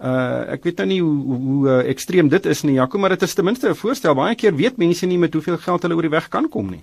Uh 0.00 0.54
ek 0.56 0.64
weet 0.64 0.78
nou 0.80 0.86
nie 0.88 1.00
hoe 1.04 1.16
hoe, 1.28 1.40
hoe 1.46 1.64
uh, 1.68 1.80
ekstreem 1.92 2.30
dit 2.32 2.46
is 2.48 2.62
nie, 2.64 2.78
Jaco, 2.78 2.98
maar 2.98 3.12
dit 3.12 3.22
is 3.22 3.34
ten 3.34 3.44
minste 3.44 3.68
'n 3.68 3.76
voorstel. 3.76 4.14
Baie 4.14 4.34
keer 4.34 4.56
weet 4.56 4.76
mense 4.76 5.06
nie 5.06 5.18
met 5.18 5.32
hoeveel 5.32 5.58
geld 5.58 5.82
hulle 5.82 5.94
oor 5.94 6.08
die 6.08 6.16
weg 6.16 6.28
kan 6.28 6.48
kom 6.48 6.70
nie. 6.70 6.80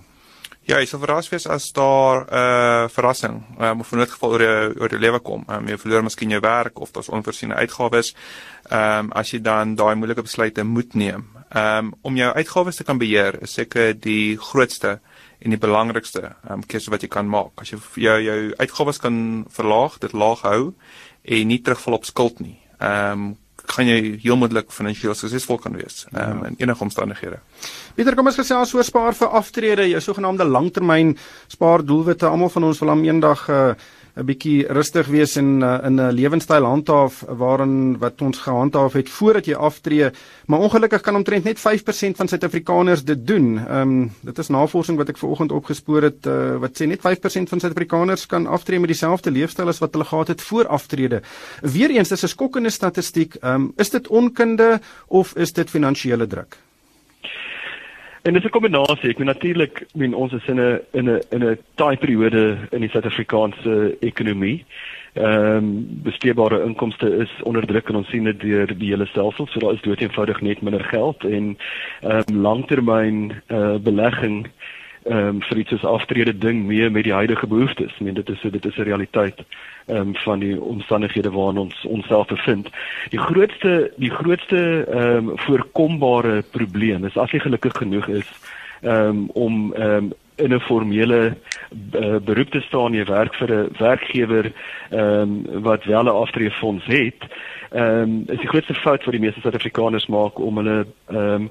Ja, 0.68 0.76
ek 0.78 0.90
sou 0.90 0.98
verras 1.00 1.30
wees 1.32 1.46
as 1.48 1.72
daar 1.72 2.26
'n 2.28 2.34
uh, 2.34 2.88
verrassing, 2.88 3.42
um, 3.58 3.80
of 3.80 3.92
'n 3.92 4.06
geval 4.06 4.30
oor 4.30 4.42
jou 4.42 4.74
oor 4.80 4.90
jou 4.90 5.00
lewe 5.00 5.18
kom. 5.18 5.44
Um, 5.48 5.66
jy 5.66 5.78
verloor 5.78 6.02
miskien 6.02 6.30
jou 6.30 6.40
werk 6.40 6.78
of 6.80 6.92
daar's 6.92 7.08
onvoorsiene 7.08 7.54
uitgawes. 7.54 8.14
Ehm 8.70 8.98
um, 8.98 9.12
as 9.12 9.30
jy 9.32 9.40
dan 9.40 9.74
daai 9.74 9.96
moeilike 9.96 10.22
besluite 10.22 10.62
moet 10.64 10.94
neem. 10.94 11.24
Ehm 11.50 11.86
um, 11.86 11.94
om 12.02 12.16
jou 12.16 12.32
uitgawes 12.34 12.76
te 12.76 12.84
kan 12.84 12.98
beheer, 12.98 13.42
is 13.42 13.52
seker 13.52 14.00
die 14.00 14.36
grootste 14.36 15.00
en 15.38 15.50
die 15.50 15.58
belangrikste 15.58 16.22
ehm 16.22 16.52
um, 16.52 16.66
keuse 16.66 16.90
wat 16.90 17.00
jy 17.02 17.08
kan 17.08 17.28
maak. 17.28 17.50
As 17.56 17.70
jy 17.70 17.78
jou 17.94 18.22
jou 18.22 18.54
uitgawes 18.58 18.98
kan 18.98 19.44
verlaag, 19.48 19.98
dit 19.98 20.12
laag 20.12 20.40
hou 20.42 20.74
en 21.22 21.46
nie 21.48 21.62
terugval 21.62 21.94
op 21.94 22.04
skuld 22.04 22.40
nie 22.40 22.67
ehm 22.78 23.28
um, 23.28 23.36
kan 23.68 23.84
jy 23.84 24.16
heel 24.22 24.38
moontlik 24.40 24.70
finansiëel 24.72 25.12
suksesvol 25.12 25.58
kan 25.60 25.74
wees 25.76 26.06
um, 26.08 26.16
ja. 26.16 26.48
in 26.48 26.54
enige 26.62 26.84
omstandighede. 26.86 27.40
Pieter, 27.94 28.16
kom 28.16 28.30
ons 28.30 28.38
gesels 28.40 28.72
oor 28.74 28.86
spaar 28.86 29.16
vir 29.18 29.34
aftrede, 29.40 29.88
jou 29.90 30.00
sogenaamde 30.00 30.46
langtermyn 30.48 31.12
spaardoelwitte. 31.52 32.30
Almal 32.30 32.52
van 32.54 32.68
ons 32.70 32.80
wil 32.80 32.94
hom 32.94 33.04
eendag 33.04 33.44
uh, 33.52 33.74
'n 34.18 34.26
bietjie 34.26 34.66
rustig 34.74 35.06
wees 35.06 35.36
en 35.38 35.62
uh, 35.62 35.78
in 35.86 36.00
'n 36.00 36.12
lewenstyl 36.12 36.64
handhaaf 36.64 37.22
waarin 37.38 37.98
wat 37.98 38.22
ons 38.22 38.38
gehandhaaf 38.38 38.92
het 38.92 39.08
voordat 39.08 39.46
jy 39.46 39.54
aftree, 39.54 40.10
maar 40.46 40.58
ongelukkig 40.58 41.02
kan 41.02 41.16
omtrent 41.16 41.44
net 41.44 41.58
5% 41.58 42.16
van 42.16 42.28
Suid-Afrikaners 42.28 43.04
dit 43.04 43.26
doen. 43.26 43.58
Ehm 43.58 43.80
um, 43.80 44.12
dit 44.22 44.38
is 44.38 44.48
navorsing 44.48 44.98
wat 44.98 45.08
ek 45.08 45.18
vanoggend 45.18 45.52
opgespoor 45.52 46.02
het 46.02 46.26
uh, 46.26 46.58
wat 46.58 46.74
sê 46.80 46.86
net 46.86 47.00
5% 47.00 47.48
van 47.48 47.60
Suid-Afrikaners 47.60 48.26
kan 48.26 48.46
aftree 48.46 48.78
met 48.78 48.90
dieselfde 48.90 49.30
leefstyl 49.30 49.68
as 49.68 49.78
wat 49.78 49.92
hulle 49.92 50.04
gehad 50.04 50.28
het 50.28 50.42
voor 50.42 50.66
aftrede. 50.66 51.22
Weereens 51.62 52.08
dis 52.08 52.22
'n 52.22 52.28
skokkende 52.28 52.70
statistiek. 52.70 53.34
Ehm 53.34 53.54
um, 53.54 53.72
is 53.76 53.90
dit 53.90 54.08
onkunde 54.08 54.80
of 55.06 55.34
is 55.36 55.52
dit 55.52 55.70
finansiële 55.70 56.26
druk? 56.26 56.67
En 58.22 58.32
dit 58.32 58.42
is 58.42 58.48
'n 58.48 58.50
kombinasie. 58.50 59.08
Ek 59.08 59.18
moet 59.18 59.26
natuurlik, 59.26 59.80
ek 59.80 59.94
meen 59.94 60.14
ons 60.14 60.32
is 60.32 60.46
in 60.46 60.60
'n 60.60 60.80
in 60.92 61.08
'n 61.10 61.20
in 61.30 61.44
'n 61.44 61.58
taai 61.74 61.96
periode 61.96 62.58
in 62.70 62.80
die 62.80 62.88
Suid-Afrikaanse 62.88 63.96
ekonomie. 64.00 64.64
Ehm 65.12 65.56
um, 65.56 65.88
besteedbare 66.02 66.62
inkomste 66.64 67.16
is 67.16 67.30
onder 67.42 67.66
druk 67.66 67.88
en 67.88 67.96
ons 67.96 68.08
sien 68.08 68.24
dit 68.24 68.40
deur 68.40 68.78
die 68.78 68.90
hele 68.90 69.06
stelsel. 69.06 69.46
So 69.46 69.58
daar 69.58 69.72
is 69.72 69.80
dood 69.80 70.00
eenvoudig 70.00 70.40
net 70.40 70.60
minder 70.60 70.84
geld 70.84 71.24
en 71.24 71.58
ehm 72.02 72.22
um, 72.28 72.40
langtermyn 72.40 73.32
eh 73.46 73.56
uh, 73.56 73.74
belegging 73.78 74.46
ehm 75.08 75.28
um, 75.28 75.40
vir 75.42 75.58
iets 75.58 75.70
soos 75.70 75.84
aftrede 75.84 76.38
ding 76.38 76.66
meer 76.66 76.90
met 76.92 77.04
die 77.04 77.12
huidige 77.12 77.46
behoeftes. 77.46 77.92
Ek 77.94 78.00
meen 78.04 78.14
dit 78.14 78.28
is 78.28 78.40
dit 78.40 78.66
is 78.66 78.76
'n 78.76 78.88
realiteit 78.90 79.40
ehm 79.86 79.96
um, 79.96 80.14
van 80.24 80.38
die 80.38 80.60
omstandighede 80.60 81.30
waarin 81.30 81.58
ons 81.58 81.84
onsself 81.84 82.26
bevind. 82.26 82.68
Die 83.10 83.18
grootste 83.18 83.92
die 83.96 84.10
grootste 84.10 84.84
ehm 84.84 85.28
um, 85.28 85.38
voorkombare 85.38 86.42
probleem 86.50 87.04
is 87.04 87.16
as 87.16 87.30
jy 87.30 87.38
gelukkig 87.38 87.76
genoeg 87.76 88.08
is 88.08 88.28
ehm 88.82 89.08
um, 89.08 89.30
om 89.32 89.74
ehm 89.74 89.96
um, 89.96 90.12
in 90.36 90.54
'n 90.54 90.60
formele 90.60 91.36
uh, 91.94 92.16
beroep 92.16 92.50
te 92.50 92.60
staan 92.60 92.94
jy 92.94 93.04
werk 93.04 93.34
vir 93.34 93.50
'n 93.52 93.70
werkgewer 93.78 94.52
ehm 94.90 95.00
um, 95.00 95.62
wat 95.62 95.84
wel 95.84 96.04
'n 96.04 96.20
aftreefonds 96.24 96.84
het. 96.86 97.20
Ehm 97.70 98.02
um, 98.02 98.22
is 98.26 98.40
die 98.40 98.48
grootste 98.48 98.74
fout 98.74 99.04
wat 99.04 99.12
die 99.12 99.24
meeste 99.24 99.40
Suid-Afrikaners 99.40 100.06
maak 100.06 100.38
om 100.38 100.56
hulle 100.56 100.86
ehm 101.06 101.18
um, 101.18 101.50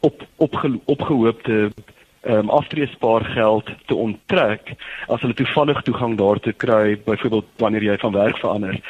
op 0.00 0.26
opge, 0.36 0.80
opgehoopte 0.84 1.72
um, 2.22 2.50
aftreespaargeld 2.50 3.70
te 3.86 3.94
onttrek 3.94 4.74
as 5.06 5.20
hulle 5.20 5.34
toevallig 5.34 5.82
toegang 5.82 6.16
daartoe 6.18 6.52
kry 6.52 6.96
byvoorbeeld 7.04 7.48
wanneer 7.56 7.82
jy 7.82 7.96
van 7.98 8.12
werk 8.12 8.38
verander. 8.38 8.80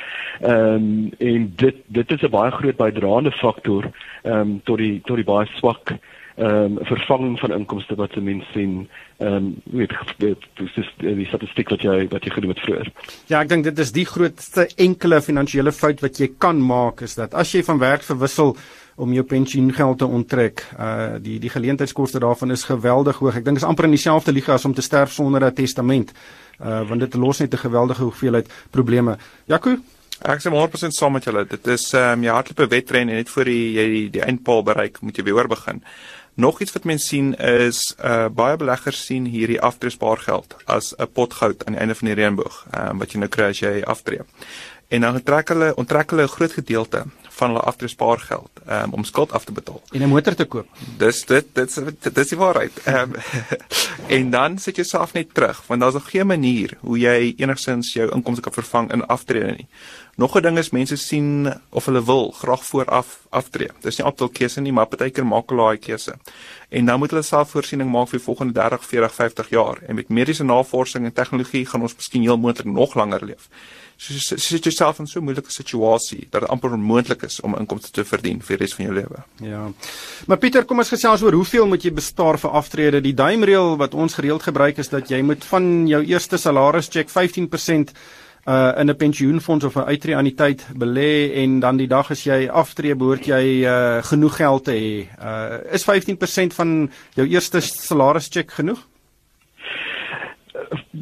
Ehm 0.40 0.74
um, 0.74 1.12
en 1.18 1.52
dit 1.56 1.76
dit 1.86 2.12
is 2.12 2.22
'n 2.22 2.30
baie 2.30 2.50
groot 2.50 2.76
bydraende 2.76 3.32
faktor 3.32 3.90
ehm 4.22 4.40
um, 4.40 4.60
tot 4.64 4.78
die 4.78 5.00
tot 5.04 5.16
die 5.16 5.30
baie 5.34 5.46
swak 5.58 5.96
ehm 6.36 6.78
um, 6.78 6.78
vervanging 6.88 7.38
van 7.40 7.52
inkomste 7.52 7.94
wat 7.94 8.12
se 8.12 8.20
mense 8.20 8.46
sien 8.52 8.88
ehm 9.18 9.34
um, 9.34 9.62
weet 9.64 9.92
dit 10.18 10.38
is 10.76 10.92
die 10.96 11.26
statistiek 11.26 11.68
wat 11.68 11.82
jy 11.82 12.08
wat 12.08 12.24
jy 12.24 12.30
genoem 12.30 12.54
het 12.54 12.60
vroeër. 12.60 12.92
Ja, 13.26 13.40
ek 13.40 13.48
dink 13.48 13.64
dit 13.64 13.78
is 13.78 13.92
die 13.92 14.06
grootste 14.06 14.68
enkele 14.76 15.20
finansiële 15.20 15.72
fout 15.72 16.00
wat 16.00 16.18
jy 16.18 16.30
kan 16.38 16.60
maak 16.60 17.00
is 17.00 17.14
dat 17.14 17.34
as 17.34 17.52
jy 17.52 17.62
van 17.62 17.78
werk 17.78 18.02
verwissel 18.02 18.56
om 18.96 19.12
jou 19.12 19.24
pensioengeld 19.24 19.98
te 19.98 20.06
onttrek. 20.06 20.66
Uh 20.78 21.16
die 21.20 21.38
die 21.38 21.50
geleentheidskoste 21.50 22.18
daarvan 22.18 22.50
is 22.50 22.64
geweldig 22.64 23.18
hoog. 23.18 23.36
Ek 23.36 23.44
dink 23.44 23.56
dit 23.56 23.64
is 23.64 23.68
amper 23.68 23.84
in 23.84 23.96
dieselfde 23.96 24.32
liga 24.32 24.52
as 24.52 24.64
om 24.64 24.74
te 24.74 24.82
sterf 24.82 25.12
sonder 25.12 25.44
'n 25.44 25.54
testament. 25.54 26.12
Uh 26.60 26.88
want 26.88 27.00
dit 27.00 27.14
los 27.14 27.38
net 27.38 27.54
'n 27.54 27.64
geweldige 27.66 28.02
hoeveelheid 28.02 28.48
probleme. 28.70 29.16
Jaco 29.46 29.76
Ek 30.22 30.38
sê 30.38 30.50
100% 30.54 30.94
saam 30.94 31.12
met 31.12 31.24
julle. 31.24 31.42
Dit 31.50 31.66
is 31.66 31.92
ehm 31.92 32.12
um, 32.12 32.22
jy 32.22 32.30
hardloop 32.30 32.60
'n 32.60 32.68
wedren 32.68 33.08
en 33.08 33.16
net 33.16 33.30
voor 33.30 33.48
jy 33.48 33.52
die, 33.52 33.88
die, 33.90 34.10
die 34.10 34.22
eindpaal 34.22 34.62
bereik, 34.62 35.00
moet 35.00 35.16
jy 35.16 35.24
weer 35.24 35.48
begin. 35.48 35.82
Nog 36.34 36.60
iets 36.60 36.72
wat 36.72 36.84
mense 36.84 37.06
sien 37.06 37.34
is 37.34 37.96
uh 37.98 38.28
baie 38.28 38.56
beleggers 38.56 39.04
sien 39.06 39.24
hierdie 39.26 39.60
aftreespaargeld 39.60 40.56
as 40.66 40.94
'n 40.98 41.10
pot 41.12 41.34
goud 41.34 41.66
aan 41.66 41.72
die 41.72 41.80
einde 41.80 41.94
van 41.94 42.06
die 42.08 42.14
reënboog, 42.14 42.66
ehm 42.70 42.90
um, 42.90 42.98
wat 42.98 43.12
jy 43.12 43.18
nou 43.18 43.28
kry 43.28 43.48
as 43.50 43.60
jy 43.60 43.82
aftree. 43.82 44.20
En 44.88 45.00
dan 45.00 45.22
trek 45.22 45.48
hulle 45.48 45.74
onttrek 45.74 46.10
hulle 46.10 46.22
'n 46.22 46.36
groot 46.36 46.52
gedeelte 46.52 47.04
van 47.42 47.52
hulle 47.52 47.64
aftreespaargeld 47.72 48.62
um, 48.68 48.92
om 48.98 49.04
skuld 49.08 49.32
af 49.36 49.44
te 49.48 49.52
betaal 49.52 49.80
en 49.90 50.02
'n 50.02 50.12
motor 50.14 50.34
te 50.34 50.44
koop. 50.44 50.68
Dis 50.98 51.24
dit 51.26 51.46
dit 51.54 51.74
dit 52.02 52.18
is 52.18 52.28
die 52.28 52.38
waarheid. 52.38 52.72
Um, 52.86 53.14
en 54.16 54.30
dan 54.30 54.58
sit 54.58 54.78
jy 54.78 54.84
self 54.84 55.12
net 55.18 55.34
terug 55.34 55.64
want 55.66 55.80
daar's 55.80 55.98
nog 55.98 56.10
geen 56.10 56.26
manier 56.26 56.76
hoe 56.80 56.98
jy 56.98 57.34
enigsins 57.36 57.92
jou 57.92 58.08
inkomste 58.14 58.42
kan 58.42 58.52
vervang 58.52 58.92
in 58.92 59.06
aftrede 59.06 59.56
nie. 59.58 59.68
Nog 60.16 60.36
'n 60.36 60.42
ding 60.42 60.58
is 60.58 60.70
mense 60.70 60.96
sien 60.96 61.54
of 61.70 61.84
hulle 61.84 62.04
wil 62.04 62.30
graag 62.30 62.64
vooraf 62.64 63.26
aftree. 63.30 63.70
Dis 63.80 63.96
nie 63.98 64.06
altyd 64.06 64.28
'n 64.28 64.32
keuse 64.32 64.60
nie, 64.60 64.72
maar 64.72 64.86
partykeer 64.86 65.26
maak 65.26 65.48
hulle 65.48 65.62
daai 65.62 65.78
keuse. 65.78 66.14
En 66.68 66.84
nou 66.84 66.98
moet 66.98 67.10
hulle 67.10 67.22
selfvoorsiening 67.22 67.90
maak 67.90 68.08
vir 68.08 68.18
die 68.18 68.24
volgende 68.24 68.52
30, 68.52 68.84
40, 68.84 69.14
50 69.14 69.48
jaar 69.48 69.78
en 69.88 69.94
met 69.94 70.08
mediese 70.08 70.44
navorsing 70.44 71.04
en 71.04 71.12
tegnologie 71.12 71.66
gaan 71.66 71.82
ons 71.82 71.96
miskien 71.96 72.22
heel 72.22 72.38
moontlik 72.38 72.66
nog 72.66 72.94
langer 72.94 73.24
leef 73.24 73.48
so 74.02 74.36
sit 74.36 74.64
jouself 74.64 74.98
in 74.98 75.06
so 75.06 75.20
'n 75.20 75.24
moeilike 75.24 75.50
situasie 75.50 76.26
dat 76.30 76.40
dit 76.40 76.50
amper 76.50 76.72
onmoontlik 76.72 77.22
is 77.22 77.40
om 77.40 77.54
inkomste 77.54 77.90
te 77.90 78.04
verdien 78.04 78.40
vir 78.40 78.56
die 78.56 78.64
res 78.64 78.74
van 78.74 78.84
jou 78.86 78.94
lewe. 78.94 79.22
Ja. 79.40 79.70
Maar 80.26 80.38
Pieter, 80.38 80.64
kom 80.64 80.78
ons 80.78 80.88
gesels 80.88 81.22
oor 81.22 81.32
hoeveel 81.32 81.66
moet 81.66 81.82
jy 81.82 81.92
bespaar 81.92 82.38
vir 82.38 82.50
aftrede? 82.50 83.00
Die 83.00 83.14
duimreël 83.14 83.76
wat 83.76 83.94
ons 83.94 84.14
gereeld 84.14 84.42
gebruik 84.42 84.78
is 84.78 84.88
dat 84.88 85.08
jy 85.08 85.22
moet 85.22 85.44
van 85.44 85.86
jou 85.86 86.02
eerste 86.04 86.36
salaris 86.36 86.88
check 86.88 87.08
15% 87.08 87.92
uh 88.44 88.72
in 88.76 88.90
'n 88.90 88.96
pensioenfonds 88.96 89.64
of 89.64 89.76
'n 89.76 89.86
uitreëaniteit 89.86 90.66
belê 90.74 91.32
en 91.34 91.60
dan 91.60 91.76
die 91.76 91.86
dag 91.86 92.10
as 92.10 92.24
jy 92.24 92.48
aftree 92.48 92.94
behoort 92.94 93.26
jy 93.26 93.62
uh 93.64 94.02
genoeg 94.02 94.36
geld 94.36 94.64
te 94.64 94.72
hê. 94.72 95.06
Uh 95.20 95.72
is 95.72 95.84
15% 95.84 96.54
van 96.54 96.90
jou 97.14 97.26
eerste 97.28 97.60
salaris 97.60 98.28
check 98.28 98.50
genoeg? 98.50 98.78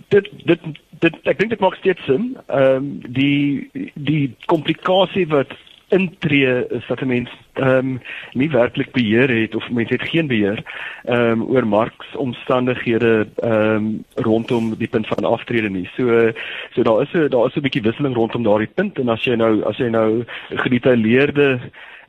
dit 0.08 0.28
dit 0.44 0.60
dit 1.00 1.18
ek 1.24 1.38
dink 1.38 1.50
dit 1.50 1.60
maak 1.60 1.74
steeds 1.80 2.04
sin. 2.04 2.36
Ehm 2.46 2.76
um, 2.76 2.88
die 3.08 3.70
die 3.94 4.34
komplikasie 4.46 5.26
wat 5.28 5.52
intree 5.90 6.66
is 6.70 6.86
dat 6.86 7.00
'n 7.00 7.06
mens 7.06 7.30
ehm 7.52 7.78
um, 7.78 8.00
nie 8.32 8.50
werklik 8.50 8.92
beheer 8.92 9.28
het 9.28 9.54
of 9.54 9.70
mens 9.70 9.90
het 9.90 10.02
geen 10.02 10.26
beheer 10.26 10.62
ehm 11.04 11.40
um, 11.40 11.42
oor 11.42 11.66
marksomstandighede 11.66 13.28
ehm 13.36 13.74
um, 13.74 14.04
rondom 14.14 14.74
die 14.78 14.88
punt 14.88 15.06
van 15.06 15.24
aftrede 15.24 15.70
nie. 15.70 15.88
So 15.96 16.32
so 16.74 16.82
daar 16.82 17.02
is 17.02 17.12
'n 17.12 17.28
daar 17.28 17.46
is 17.46 17.56
'n 17.56 17.60
bietjie 17.66 17.82
wisseling 17.82 18.14
rondom 18.14 18.42
daardie 18.42 18.74
punt 18.74 18.98
en 18.98 19.08
as 19.08 19.24
jy 19.24 19.34
nou 19.34 19.62
as 19.62 19.76
jy 19.76 19.88
nou 19.88 20.24
gedetailleerde 20.48 21.60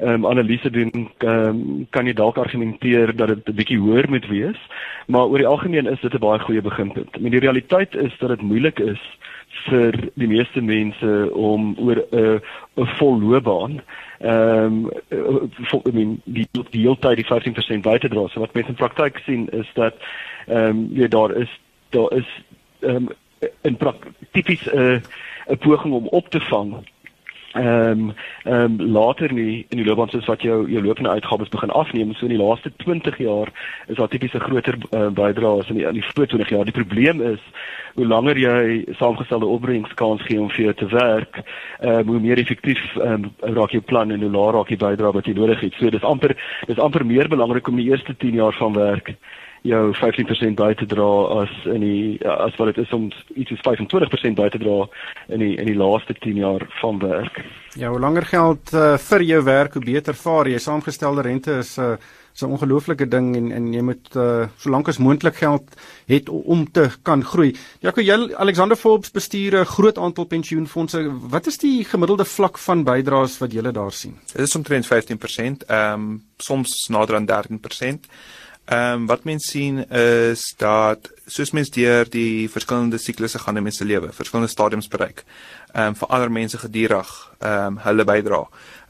um, 0.01 0.25
analise 0.25 0.69
doen 0.69 1.09
um, 1.19 1.87
kan 1.89 2.05
jy 2.05 2.13
dalk 2.13 2.37
argumenteer 2.37 3.15
dat 3.15 3.27
dit 3.27 3.49
'n 3.49 3.55
bietjie 3.55 3.79
hoër 3.79 4.09
moet 4.09 4.27
wees, 4.27 4.59
maar 5.07 5.27
oor 5.27 5.37
die 5.37 5.47
algemeen 5.47 5.87
is 5.87 6.01
dit 6.01 6.13
'n 6.13 6.19
baie 6.19 6.39
goeie 6.39 6.61
beginpunt. 6.61 7.15
I 7.15 7.19
mean 7.19 7.31
die 7.31 7.45
realiteit 7.45 7.95
is 7.95 8.17
dat 8.19 8.29
dit 8.29 8.41
moeilik 8.41 8.79
is 8.79 9.01
vir 9.67 9.93
die 10.15 10.27
meeste 10.27 10.61
mense 10.61 11.29
om 11.33 11.75
oor 11.77 12.01
'n 12.11 12.17
uh, 12.17 12.39
'n 12.75 12.87
vol 12.97 13.19
loopbaan 13.21 13.81
ehm 14.19 14.89
um, 15.09 15.51
I 15.85 15.91
mean 15.91 16.21
die 16.25 16.47
die 16.51 16.81
hele 16.81 16.97
tyd 16.99 17.15
die 17.15 17.25
15% 17.25 17.81
by 17.81 17.97
te 17.97 18.09
dra. 18.09 18.27
So 18.27 18.39
wat 18.39 18.53
mense 18.53 18.69
in 18.69 18.75
praktyk 18.75 19.17
sien 19.25 19.49
is 19.49 19.69
dat 19.73 19.95
ehm 20.47 20.69
um, 20.69 20.89
ja 20.93 21.07
daar 21.07 21.35
is 21.35 21.59
daar 21.89 22.13
is 22.13 22.27
ehm 22.79 22.95
um, 22.95 23.09
in 23.61 23.77
tipies 24.31 24.65
'n 24.65 24.77
uh, 24.77 24.99
'n 25.49 25.57
poging 25.57 25.93
om 25.93 26.07
op 26.07 26.29
te 26.29 26.39
vang 26.39 26.85
ehm 27.53 27.99
um, 27.99 28.13
ehm 28.43 28.79
um, 28.79 28.91
later 28.91 29.33
nie 29.33 29.65
in 29.69 29.77
die 29.77 29.85
loopbaan 29.85 30.09
soos 30.09 30.25
wat 30.25 30.41
jou 30.41 30.69
jou 30.71 30.83
lopende 30.83 31.09
uitgawes 31.09 31.49
begin 31.49 31.69
afneem 31.69 32.13
so 32.13 32.25
in 32.25 32.35
die 32.35 32.43
laaste 32.43 32.71
20 32.77 33.17
jaar 33.17 33.51
is 33.87 33.97
daar 33.97 34.07
tipies 34.07 34.33
'n 34.33 34.39
groter 34.39 34.77
uh, 34.91 35.09
bydrae 35.09 35.59
as 35.59 35.69
in 35.69 35.75
die 35.75 35.85
in 35.87 35.93
die 35.93 36.03
vroeë 36.03 36.27
20 36.27 36.49
jaar. 36.49 36.65
Die 36.65 36.79
probleem 36.79 37.21
is 37.21 37.39
hoe 37.95 38.07
langer 38.07 38.37
jy 38.37 38.85
saamgestelde 38.99 39.45
opbrengskans 39.45 40.21
gee 40.21 40.39
om 40.39 40.49
vir 40.49 40.63
jou 40.63 40.73
te 40.73 40.85
werk 40.85 41.43
ehm 41.79 41.99
um, 41.99 42.07
hoe 42.07 42.19
meer 42.19 42.37
effektief 42.37 42.81
ehm 42.95 43.13
um, 43.13 43.31
raak 43.55 43.71
jou 43.71 43.81
plan 43.81 44.11
en 44.11 44.21
hoe 44.21 44.31
laer 44.31 44.53
raak 44.53 44.67
die 44.67 44.83
bydrae 44.85 45.11
wat 45.11 45.25
jy 45.25 45.33
nodig 45.33 45.59
het. 45.59 45.73
So 45.73 45.89
dis 45.89 46.03
amper 46.03 46.35
dis 46.67 46.79
amper 46.79 47.05
meer 47.05 47.27
belangrik 47.27 47.67
om 47.67 47.75
die 47.75 47.89
eerste 47.89 48.15
10 48.17 48.33
jaar 48.33 48.53
van 48.53 48.73
werk 48.73 49.15
jou 49.61 49.81
15% 49.93 50.57
by 50.57 50.71
te 50.73 50.87
dra 50.89 51.09
as 51.41 51.51
in 51.69 51.83
die 51.85 52.29
as 52.29 52.55
wat 52.57 52.71
dit 52.71 52.81
is 52.85 52.93
om 52.97 53.09
iets 53.35 53.53
soos 53.53 53.61
25% 53.67 54.39
by 54.39 54.47
te 54.49 54.61
dra 54.61 54.77
in 55.29 55.43
die 55.43 55.53
in 55.61 55.69
die 55.69 55.77
laaste 55.77 56.15
10 56.17 56.39
jaar 56.41 56.65
van 56.81 56.99
werk. 57.03 57.43
Ja, 57.77 57.91
hoe 57.91 57.99
langer 57.99 58.25
geld 58.25 58.73
uh, 58.73 58.97
vir 58.97 59.23
jou 59.23 59.43
werk, 59.43 59.77
hoe 59.77 59.85
beter 59.85 60.17
vaar 60.17 60.49
jy. 60.49 60.57
Saamgestelde 60.59 61.21
rente 61.21 61.59
is 61.61 61.77
'n 61.77 61.93
uh, 61.93 61.97
so 62.33 62.47
'n 62.47 62.51
ongelooflike 62.51 63.07
ding 63.07 63.35
en 63.35 63.51
en 63.51 63.73
jy 63.73 63.81
moet 63.81 64.15
uh, 64.15 64.47
solank 64.57 64.87
as 64.87 64.97
moontlik 64.97 65.35
geld 65.35 65.67
het 66.07 66.29
om 66.29 66.71
te 66.71 66.89
kan 67.03 67.23
groei. 67.23 67.55
Jaco, 67.79 68.01
jy 68.01 68.33
Alexander 68.35 68.77
Forbes 68.77 69.11
bestuur 69.11 69.59
'n 69.59 69.65
groot 69.65 69.97
aantal 69.97 70.25
pensioenfonde. 70.25 71.11
Wat 71.29 71.47
is 71.47 71.57
die 71.57 71.83
gemiddelde 71.83 72.25
vlak 72.25 72.57
van 72.57 72.83
bydraes 72.83 73.37
wat 73.37 73.53
jy 73.53 73.61
daar 73.61 73.91
sien? 73.91 74.17
Dit 74.33 74.41
is 74.41 74.55
omtrent 74.55 74.85
15%, 74.85 75.65
ehm 75.67 75.93
um, 75.93 76.23
soms 76.37 76.87
nader 76.89 77.15
aan 77.15 77.25
13%. 77.25 78.09
Ehm 78.71 79.01
um, 79.01 79.05
wat 79.05 79.23
mens 79.23 79.49
sien 79.49 79.89
is 79.89 80.53
dat 80.57 81.09
soos 81.25 81.51
mens 81.51 81.69
deur 81.75 82.07
die 82.09 82.49
verskillende 82.49 82.97
siklusse 82.97 83.39
gaan 83.39 83.57
in 83.59 83.65
mense 83.67 83.85
lewe, 83.85 84.13
verskillende 84.15 84.51
stadiums 84.51 84.87
bereik. 84.87 85.25
Ehm 85.73 85.91
um, 85.91 85.97
vir 85.99 86.07
ander 86.07 86.31
mense 86.31 86.57
gedurig 86.57 87.09
ehm 87.39 87.65
um, 87.65 87.81
hulle 87.83 88.05
bydra. 88.07 88.39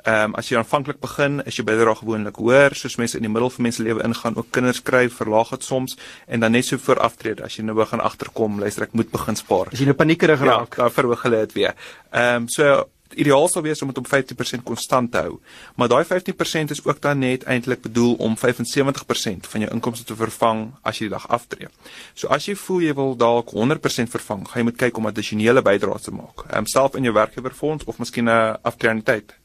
Ehm 0.04 0.30
um, 0.30 0.38
as 0.38 0.52
jy 0.52 0.60
aanvanklik 0.60 1.02
begin, 1.02 1.42
is 1.50 1.58
jou 1.58 1.66
bydra 1.66 1.96
gewoonlik 1.98 2.38
hoër, 2.38 2.78
soos 2.78 3.00
mense 3.02 3.18
in 3.18 3.26
die 3.26 3.34
middel 3.34 3.50
van 3.50 3.70
mense 3.72 3.84
lewe 3.84 4.06
ingaan, 4.06 4.38
ook 4.38 4.54
kinders 4.54 4.84
kry, 4.86 5.08
verlaag 5.10 5.50
dit 5.58 5.66
soms 5.66 5.98
en 6.28 6.46
dan 6.46 6.54
net 6.54 6.70
so 6.70 6.78
voor 6.78 7.02
aftrede 7.10 7.50
as 7.50 7.58
jy 7.58 7.66
nou 7.66 7.80
begin 7.82 8.06
agterkom, 8.06 8.62
luister 8.62 8.86
ek 8.86 8.94
moet 8.94 9.10
begin 9.12 9.36
spaar. 9.36 9.74
As 9.74 9.82
jy 9.82 9.90
nou 9.90 9.98
paniekerig 9.98 10.46
ja, 10.46 10.52
raak, 10.54 10.78
ja, 10.78 10.84
dan 10.84 10.98
verhoog 11.00 11.26
hulle 11.26 11.46
dit 11.48 11.58
weer. 11.58 11.74
Ehm 12.12 12.44
um, 12.44 12.50
so 12.54 12.84
ideaal 13.16 13.48
sou 13.48 13.64
wees 13.64 13.82
om 13.82 13.92
dit 13.92 13.98
op 13.98 14.08
15% 14.08 14.64
konstant 14.64 15.12
te 15.12 15.18
hou. 15.18 15.40
Maar 15.76 15.92
daai 15.92 16.06
15% 16.06 16.76
is 16.76 16.84
ook 16.86 17.02
dan 17.02 17.20
net 17.20 17.44
eintlik 17.44 17.82
bedoel 17.82 18.14
om 18.14 18.38
75% 18.38 19.50
van 19.54 19.66
jou 19.66 19.72
inkomste 19.72 20.06
te 20.06 20.16
vervang 20.16 20.72
as 20.82 21.00
jy 21.00 21.10
die 21.10 21.16
dag 21.16 21.28
aftree. 21.30 21.70
So 22.14 22.28
as 22.28 22.48
jy 22.48 22.56
voel 22.56 22.82
jy 22.88 22.96
wil 22.98 23.16
dalk 23.18 23.54
100% 23.56 24.12
vervang, 24.12 24.48
gaan 24.48 24.64
jy 24.64 24.70
moet 24.70 24.80
kyk 24.80 24.98
om 24.98 25.12
addisionele 25.12 25.62
bydraes 25.62 26.08
te 26.08 26.16
maak. 26.16 26.48
Ehm 26.50 26.66
um, 26.66 26.72
self 26.72 26.96
in 26.96 27.04
jou 27.04 27.14
werkgewerfonds 27.14 27.86
of 27.86 28.00
miskien 28.00 28.30
'n 28.30 28.58
aftreeaniteit. 28.62 29.36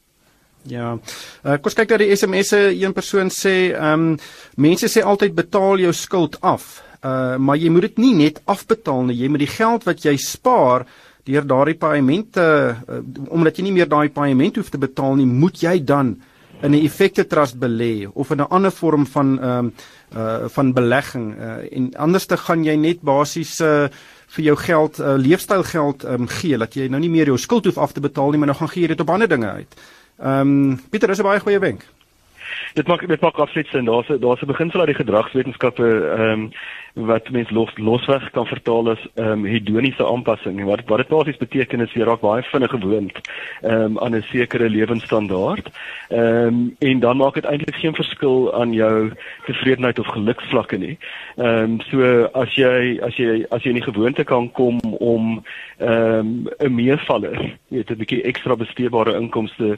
Ja. 0.67 0.97
Uh, 1.43 1.55
kom 1.61 1.71
kyk 1.71 1.87
dat 1.87 1.99
die 1.99 2.15
SMS'e 2.15 2.73
een 2.75 2.93
persoon 2.93 3.29
sê, 3.31 3.71
ehm 3.73 4.11
um, 4.11 4.19
mense 4.55 4.87
sê 4.87 5.03
altyd 5.03 5.35
betaal 5.35 5.79
jou 5.79 5.93
skuld 5.93 6.41
af. 6.41 6.83
Uh 7.05 7.37
maar 7.37 7.57
jy 7.57 7.69
moet 7.69 7.81
dit 7.81 7.97
nie 7.97 8.13
net 8.15 8.41
afbetaal 8.45 9.03
nie, 9.05 9.17
jy 9.21 9.29
moet 9.29 9.43
die 9.45 9.53
geld 9.53 9.83
wat 9.85 10.03
jy 10.03 10.15
spaar 10.17 10.87
deur 11.27 11.45
daardie 11.47 11.77
paemente 11.77 12.41
uh, 12.41 13.01
omdat 13.29 13.57
jy 13.57 13.67
nie 13.67 13.75
meer 13.75 13.89
daai 13.91 14.09
paement 14.09 14.55
hoef 14.59 14.71
te 14.73 14.81
betaal 14.81 15.19
nie, 15.19 15.27
moet 15.27 15.61
jy 15.61 15.77
dan 15.83 16.15
in 16.61 16.71
'n 16.71 16.85
effekte 16.85 17.27
trust 17.27 17.59
belê 17.59 18.07
of 18.13 18.31
in 18.31 18.41
'n 18.41 18.49
ander 18.49 18.71
vorm 18.71 19.05
van 19.05 19.39
ehm 19.39 19.65
uh, 19.65 19.71
uh 20.17 20.47
van 20.47 20.73
belegging 20.73 21.35
uh, 21.35 21.71
en 21.71 21.95
anders 21.95 22.25
te 22.25 22.37
gaan 22.37 22.63
jy 22.63 22.75
net 22.75 23.01
basies 23.01 23.59
uh 23.59 23.87
vir 24.27 24.43
jou 24.43 24.55
geld 24.55 24.99
uh, 24.99 25.15
leefstylgeld 25.17 26.03
um, 26.03 26.27
gee 26.27 26.57
dat 26.57 26.73
jy 26.73 26.87
nou 26.87 26.99
nie 26.99 27.09
meer 27.09 27.25
jou 27.25 27.37
skuld 27.37 27.65
hoef 27.65 27.77
af 27.77 27.91
te 27.91 28.01
betaal 28.01 28.29
nie 28.31 28.37
maar 28.37 28.51
nou 28.51 28.57
gaan 28.57 28.69
gee 28.69 28.81
jy 28.81 28.87
dit 28.87 29.01
op 29.01 29.09
ander 29.09 29.27
dinge 29.27 29.49
uit. 29.49 29.75
Ehm 30.19 30.41
um, 30.41 30.79
Pieter, 30.89 31.07
dis 31.07 31.19
'n 31.19 31.23
baie 31.23 31.39
goeie 31.39 31.59
wenk. 31.59 31.85
Dit 32.73 32.87
maak 32.87 33.07
dit 33.07 33.21
maak 33.21 33.37
absoluut 33.37 33.67
sin. 33.67 33.85
Daar's 33.85 34.07
daar's 34.07 34.41
'n 34.41 34.51
beginsel 34.53 34.79
uit 34.79 34.87
die 34.87 35.01
gedragswetenskappe 35.03 35.87
ehm 36.17 36.21
um, 36.21 36.51
wat 37.05 37.29
mens 37.29 37.49
los 37.49 37.69
losweg 37.77 38.31
kan 38.31 38.45
vertaal 38.45 38.89
as 38.89 39.01
ehm 39.13 39.31
um, 39.31 39.45
hedoniese 39.45 40.05
aanpassing. 40.05 40.63
Wat 40.65 40.81
wat 40.89 40.97
dit 40.97 41.07
basies 41.07 41.37
beteken 41.37 41.81
is 41.81 41.93
jy 41.93 42.05
raak 42.07 42.21
baie 42.21 42.43
vinnig 42.51 42.71
gewoond 42.73 43.19
ehm 43.61 43.81
um, 43.81 43.99
aan 43.99 44.15
'n 44.15 44.25
sekere 44.31 44.69
lewensstandaard. 44.69 45.69
Ehm 46.09 46.47
um, 46.47 46.75
en 46.79 46.99
dan 46.99 47.17
maak 47.17 47.33
dit 47.33 47.45
eintlik 47.45 47.75
geen 47.75 47.95
verskil 47.95 48.53
aan 48.53 48.73
jou 48.73 49.11
tevredenheid 49.45 49.99
of 49.99 50.07
geluksvlakke 50.07 50.77
nie. 50.77 50.97
Ehm 51.35 51.63
um, 51.63 51.81
so 51.89 52.23
as 52.33 52.55
jy 52.55 52.99
as 53.01 53.15
jy 53.15 53.45
as 53.49 53.63
jy 53.63 53.69
in 53.69 53.81
die 53.81 53.91
gewoonte 53.91 54.23
kan 54.23 54.51
kom 54.51 54.79
om 54.99 55.43
ehm 55.77 56.19
um, 56.19 56.47
'n 56.59 56.75
meevaller, 56.75 57.57
jy 57.69 57.77
het 57.77 57.91
'n 57.91 58.01
bietjie 58.01 58.23
ekstra 58.23 58.55
besteedbare 58.55 59.17
inkomste 59.19 59.77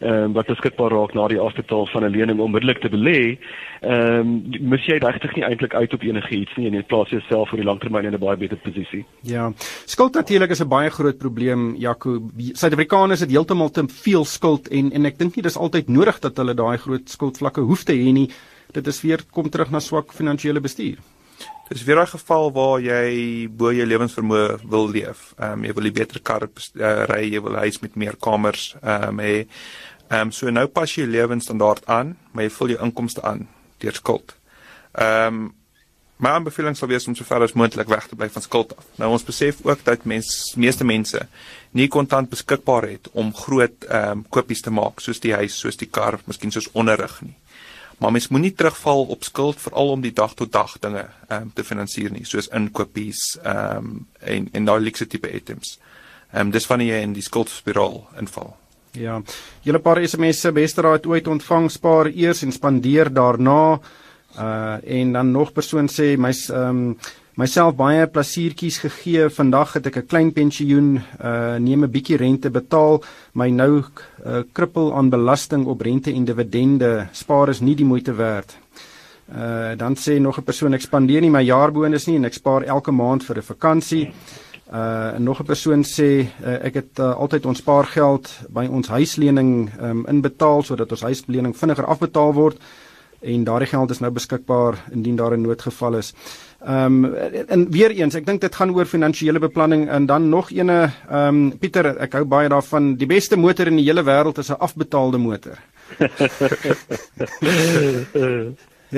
ehm 0.00 0.12
um, 0.12 0.32
wat 0.32 0.46
beskikbaar 0.46 0.90
raak 0.90 1.14
na 1.14 1.28
die 1.28 1.40
afbetaal 1.40 1.86
van 1.86 2.04
'n 2.04 2.14
lening 2.16 2.40
onmiddellik 2.40 2.78
te 2.78 2.88
belê, 2.88 3.38
ehm 3.80 4.20
um, 4.20 4.44
mis 4.60 4.86
jy 4.86 4.98
regtig 4.98 5.34
nie 5.34 5.44
eintlik 5.44 5.74
uit 5.74 5.94
op 5.94 6.02
enigiets 6.02 6.58
nie 6.60 6.68
en 6.68 6.76
jy 6.76 6.82
plaas 6.88 7.12
jouself 7.12 7.50
vir 7.52 7.62
die 7.62 7.66
langtermyn 7.68 8.06
in 8.08 8.14
'n 8.14 8.20
baie 8.20 8.36
beter 8.36 8.60
posisie. 8.62 9.04
Ja. 9.22 9.52
Skuld 9.86 10.14
natuurlik 10.14 10.50
is 10.50 10.60
'n 10.60 10.68
baie 10.68 10.90
groot 10.90 11.18
probleem, 11.18 11.76
Jaco. 11.76 12.30
Suid-Afrikaners 12.36 13.20
het 13.20 13.30
heeltemal 13.30 13.70
te 13.70 13.84
veel 13.88 14.24
skuld 14.24 14.68
en 14.68 14.92
en 14.92 15.06
ek 15.06 15.18
dink 15.18 15.36
nie 15.36 15.42
dis 15.42 15.56
altyd 15.56 15.88
nodig 15.88 16.20
dat 16.20 16.36
hulle 16.36 16.54
daai 16.54 16.78
groot 16.78 17.08
skuldvlakke 17.08 17.60
hoef 17.60 17.84
te 17.84 17.92
hê 17.92 18.12
nie. 18.12 18.30
Dit 18.72 18.86
is 18.86 19.00
weer 19.02 19.20
kom 19.30 19.50
terug 19.50 19.70
na 19.70 19.80
swak 19.80 20.12
finansiële 20.12 20.60
bestuur. 20.60 20.98
Dis 21.70 21.84
weer 21.84 22.00
'n 22.00 22.06
geval 22.06 22.52
waar 22.52 22.80
jy 22.80 23.48
bo 23.48 23.72
jou 23.72 23.86
lewensvermoë 23.86 24.58
wil 24.68 24.88
leef. 24.88 25.34
Ehm 25.38 25.52
um, 25.52 25.64
jy 25.64 25.72
wil 25.72 25.84
'n 25.84 25.92
beter 25.92 26.20
kar 26.20 26.42
uh, 26.42 27.04
ry, 27.06 27.30
jy 27.30 27.40
wil 27.40 27.52
'n 27.52 27.62
huis 27.64 27.80
met 27.80 27.96
meer 27.96 28.16
kamers 28.16 28.76
ehm 28.82 29.08
um, 29.08 29.18
hê. 29.18 29.46
Ehm 30.10 30.20
um, 30.20 30.32
so 30.32 30.50
nou 30.50 30.66
pas 30.66 30.94
jy 30.94 31.02
jou 31.02 31.10
lewensstandaard 31.10 31.86
aan, 31.86 32.16
maar 32.32 32.44
jy 32.44 32.50
vul 32.50 32.68
jou 32.68 32.82
inkomste 32.82 33.22
aan 33.22 33.48
deur 33.78 33.94
skuld. 33.94 34.34
Ehm 34.94 35.34
um, 35.34 35.54
My 36.20 36.34
aanbeveling 36.36 36.76
sal 36.76 36.90
wees 36.90 37.06
om 37.08 37.14
so 37.16 37.24
ver 37.24 37.46
as 37.46 37.54
moontlik 37.56 37.88
weg 37.88 38.04
te 38.08 38.16
bly 38.16 38.28
van 38.28 38.44
skuld 38.44 38.74
af. 38.76 38.84
Nou 39.00 39.08
ons 39.14 39.24
besef 39.24 39.62
ook 39.64 39.84
dat 39.86 40.04
mens 40.04 40.52
meeste 40.60 40.84
mense 40.84 41.22
nie 41.72 41.88
kontant 41.88 42.28
beskikbaar 42.28 42.88
het 42.90 43.08
om 43.12 43.32
groot 43.34 43.86
ehm 43.88 44.18
um, 44.20 44.24
kopies 44.28 44.60
te 44.60 44.70
maak 44.70 45.00
soos 45.00 45.20
die 45.24 45.32
huis, 45.32 45.56
soos 45.56 45.80
die 45.80 45.88
kar, 45.88 46.18
miskien 46.28 46.52
soos 46.52 46.68
onderrig 46.72 47.14
nie. 47.24 47.36
Maar 48.00 48.12
mens 48.12 48.28
moenie 48.28 48.52
terugval 48.52 49.06
op 49.12 49.24
skuld 49.24 49.60
veral 49.60 49.94
om 49.94 50.00
die 50.04 50.12
dag 50.12 50.34
tot 50.34 50.52
dag 50.52 50.76
dinge 50.80 51.06
ehm 51.28 51.42
um, 51.42 51.52
te 51.54 51.64
finansier 51.64 52.12
nie, 52.12 52.26
soos 52.28 52.50
inkopies 52.52 53.38
ehm 53.42 53.76
um, 53.76 54.06
en 54.20 54.48
en 54.52 54.68
daai 54.68 54.80
luxe 54.80 55.06
tipe 55.06 55.32
items. 55.32 55.78
Ehm 56.32 56.46
um, 56.46 56.50
dis 56.50 56.66
wanneer 56.66 56.98
jy 56.98 57.00
in 57.06 57.16
die 57.16 57.24
skuldspiraal 57.24 58.02
inval. 58.20 58.52
Ja. 58.92 59.22
Julle 59.62 59.78
paar 59.78 60.02
SMS'e 60.04 60.52
beste 60.52 60.82
raad 60.82 61.06
ooit 61.06 61.28
ontvang, 61.28 61.70
spaar 61.70 62.12
eers 62.12 62.42
en 62.42 62.52
spandeer 62.52 63.12
daarna. 63.12 63.80
Uh 64.40 65.00
en 65.00 65.12
dan 65.12 65.32
nog 65.32 65.52
persoon 65.52 65.88
sê 65.88 66.16
my 66.16 66.30
ehm 66.30 66.68
um, 66.68 66.96
myself 67.40 67.74
baie 67.76 68.06
plasiertjies 68.06 68.78
gegee. 68.78 69.28
Vandag 69.28 69.72
het 69.72 69.86
ek 69.86 69.96
'n 69.96 70.06
klein 70.06 70.32
pensioen, 70.32 71.00
uh 71.24 71.56
neem 71.58 71.84
'n 71.84 71.90
bietjie 71.90 72.16
rente 72.16 72.50
betaal, 72.50 73.02
my 73.32 73.48
nou 73.50 73.82
uh, 74.26 74.42
krippel 74.52 74.94
aan 74.94 75.10
belasting 75.10 75.66
op 75.66 75.80
rente 75.80 76.12
en 76.12 76.24
dividende. 76.24 77.08
Spaar 77.12 77.48
is 77.48 77.60
nie 77.60 77.74
die 77.74 77.86
moeite 77.86 78.12
werd. 78.12 78.56
Uh 79.34 79.76
dan 79.76 79.94
sê 79.96 80.20
nog 80.20 80.38
'n 80.38 80.44
persoon 80.44 80.74
ek 80.74 80.80
spandeer 80.80 81.20
nie 81.20 81.30
my 81.30 81.42
jaarbonus 81.42 82.06
nie 82.06 82.16
en 82.16 82.24
ek 82.24 82.34
spaar 82.34 82.62
elke 82.62 82.92
maand 82.92 83.24
vir 83.24 83.36
'n 83.36 83.42
vakansie. 83.42 84.12
Uh 84.72 85.18
nog 85.18 85.40
'n 85.40 85.44
persoon 85.44 85.84
sê 85.84 86.26
uh, 86.44 86.64
ek 86.64 86.74
het 86.74 86.98
uh, 86.98 87.14
altyd 87.14 87.46
ons 87.46 87.58
spaargeld 87.58 88.40
by 88.48 88.66
ons 88.66 88.88
huislening 88.88 89.70
um, 89.80 90.06
inbetaal 90.06 90.62
sodat 90.62 90.90
ons 90.90 91.02
huislening 91.02 91.56
vinniger 91.56 91.84
afbetaal 91.84 92.32
word. 92.34 92.56
En 93.20 93.44
daardie 93.44 93.68
geld 93.68 93.90
is 93.90 94.00
nou 94.00 94.12
beskikbaar 94.12 94.78
indien 94.92 95.16
daar 95.16 95.36
'n 95.36 95.40
noodgeval 95.40 95.96
is. 95.96 96.14
Ehm 96.60 97.04
um, 97.04 97.14
en 97.48 97.70
weer 97.70 97.90
eens, 97.90 98.14
ek 98.14 98.26
dink 98.26 98.40
dit 98.40 98.54
gaan 98.54 98.74
oor 98.74 98.84
finansiële 98.84 99.38
beplanning 99.38 99.88
en 99.88 100.06
dan 100.06 100.28
nog 100.28 100.50
ene 100.50 100.90
ehm 101.10 101.26
um, 101.26 101.58
Pieter, 101.58 101.96
ek 101.96 102.12
hou 102.12 102.24
baie 102.24 102.48
daarvan, 102.48 102.96
die 102.96 103.06
beste 103.06 103.36
motor 103.36 103.66
in 103.66 103.76
die 103.76 103.84
hele 103.84 104.02
wêreld 104.02 104.38
is 104.38 104.50
'n 104.50 104.58
afbetaalde 104.58 105.18
motor. 105.18 105.58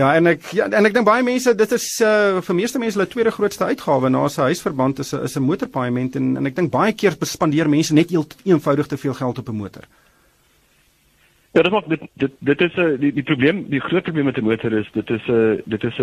ja, 0.01 0.15
en 0.15 0.27
ek 0.27 0.43
ja, 0.53 0.65
en 0.71 0.85
ek 0.87 0.95
dink 0.95 1.07
baie 1.07 1.23
mense 1.23 1.55
dit 1.55 1.73
is 1.73 2.01
uh, 2.01 2.41
vir 2.41 2.55
meeste 2.55 2.79
mense 2.79 2.99
hulle 2.99 3.09
tweede 3.09 3.31
grootste 3.31 3.65
uitgawe 3.65 4.09
na 4.09 4.25
'n 4.27 4.29
huisverband 4.49 4.99
is 4.99 5.13
'n 5.15 5.23
is 5.25 5.37
'n 5.37 5.43
motorpaaiement 5.43 6.17
en 6.17 6.37
en 6.37 6.47
ek 6.47 6.57
dink 6.57 6.71
baie 6.71 6.93
keer 6.93 7.17
spandeer 7.21 7.69
mense 7.69 7.95
net 7.95 8.11
heel 8.11 8.27
eenvoudig 8.45 8.87
te 8.87 8.97
veel 8.97 9.15
geld 9.15 9.39
op 9.39 9.49
'n 9.49 9.57
motor. 9.57 9.83
Ja, 11.53 11.63
dit 11.63 11.73
maak 11.73 11.89
dit 11.89 12.01
dit 12.15 12.33
dit 12.39 12.61
is 12.61 12.75
'n 12.75 12.81
uh, 12.81 13.01
die 13.01 13.13
die 13.13 13.23
probleem, 13.23 13.69
die 13.69 13.81
groot 13.81 14.03
probleem 14.03 14.25
met 14.25 14.39
'n 14.39 14.45
motor 14.45 14.73
is 14.73 14.89
dit 14.93 15.11
is 15.11 15.27
'n 15.27 15.33
uh, 15.33 15.61
dit 15.65 15.85
is 15.85 15.99
'n 15.99 16.03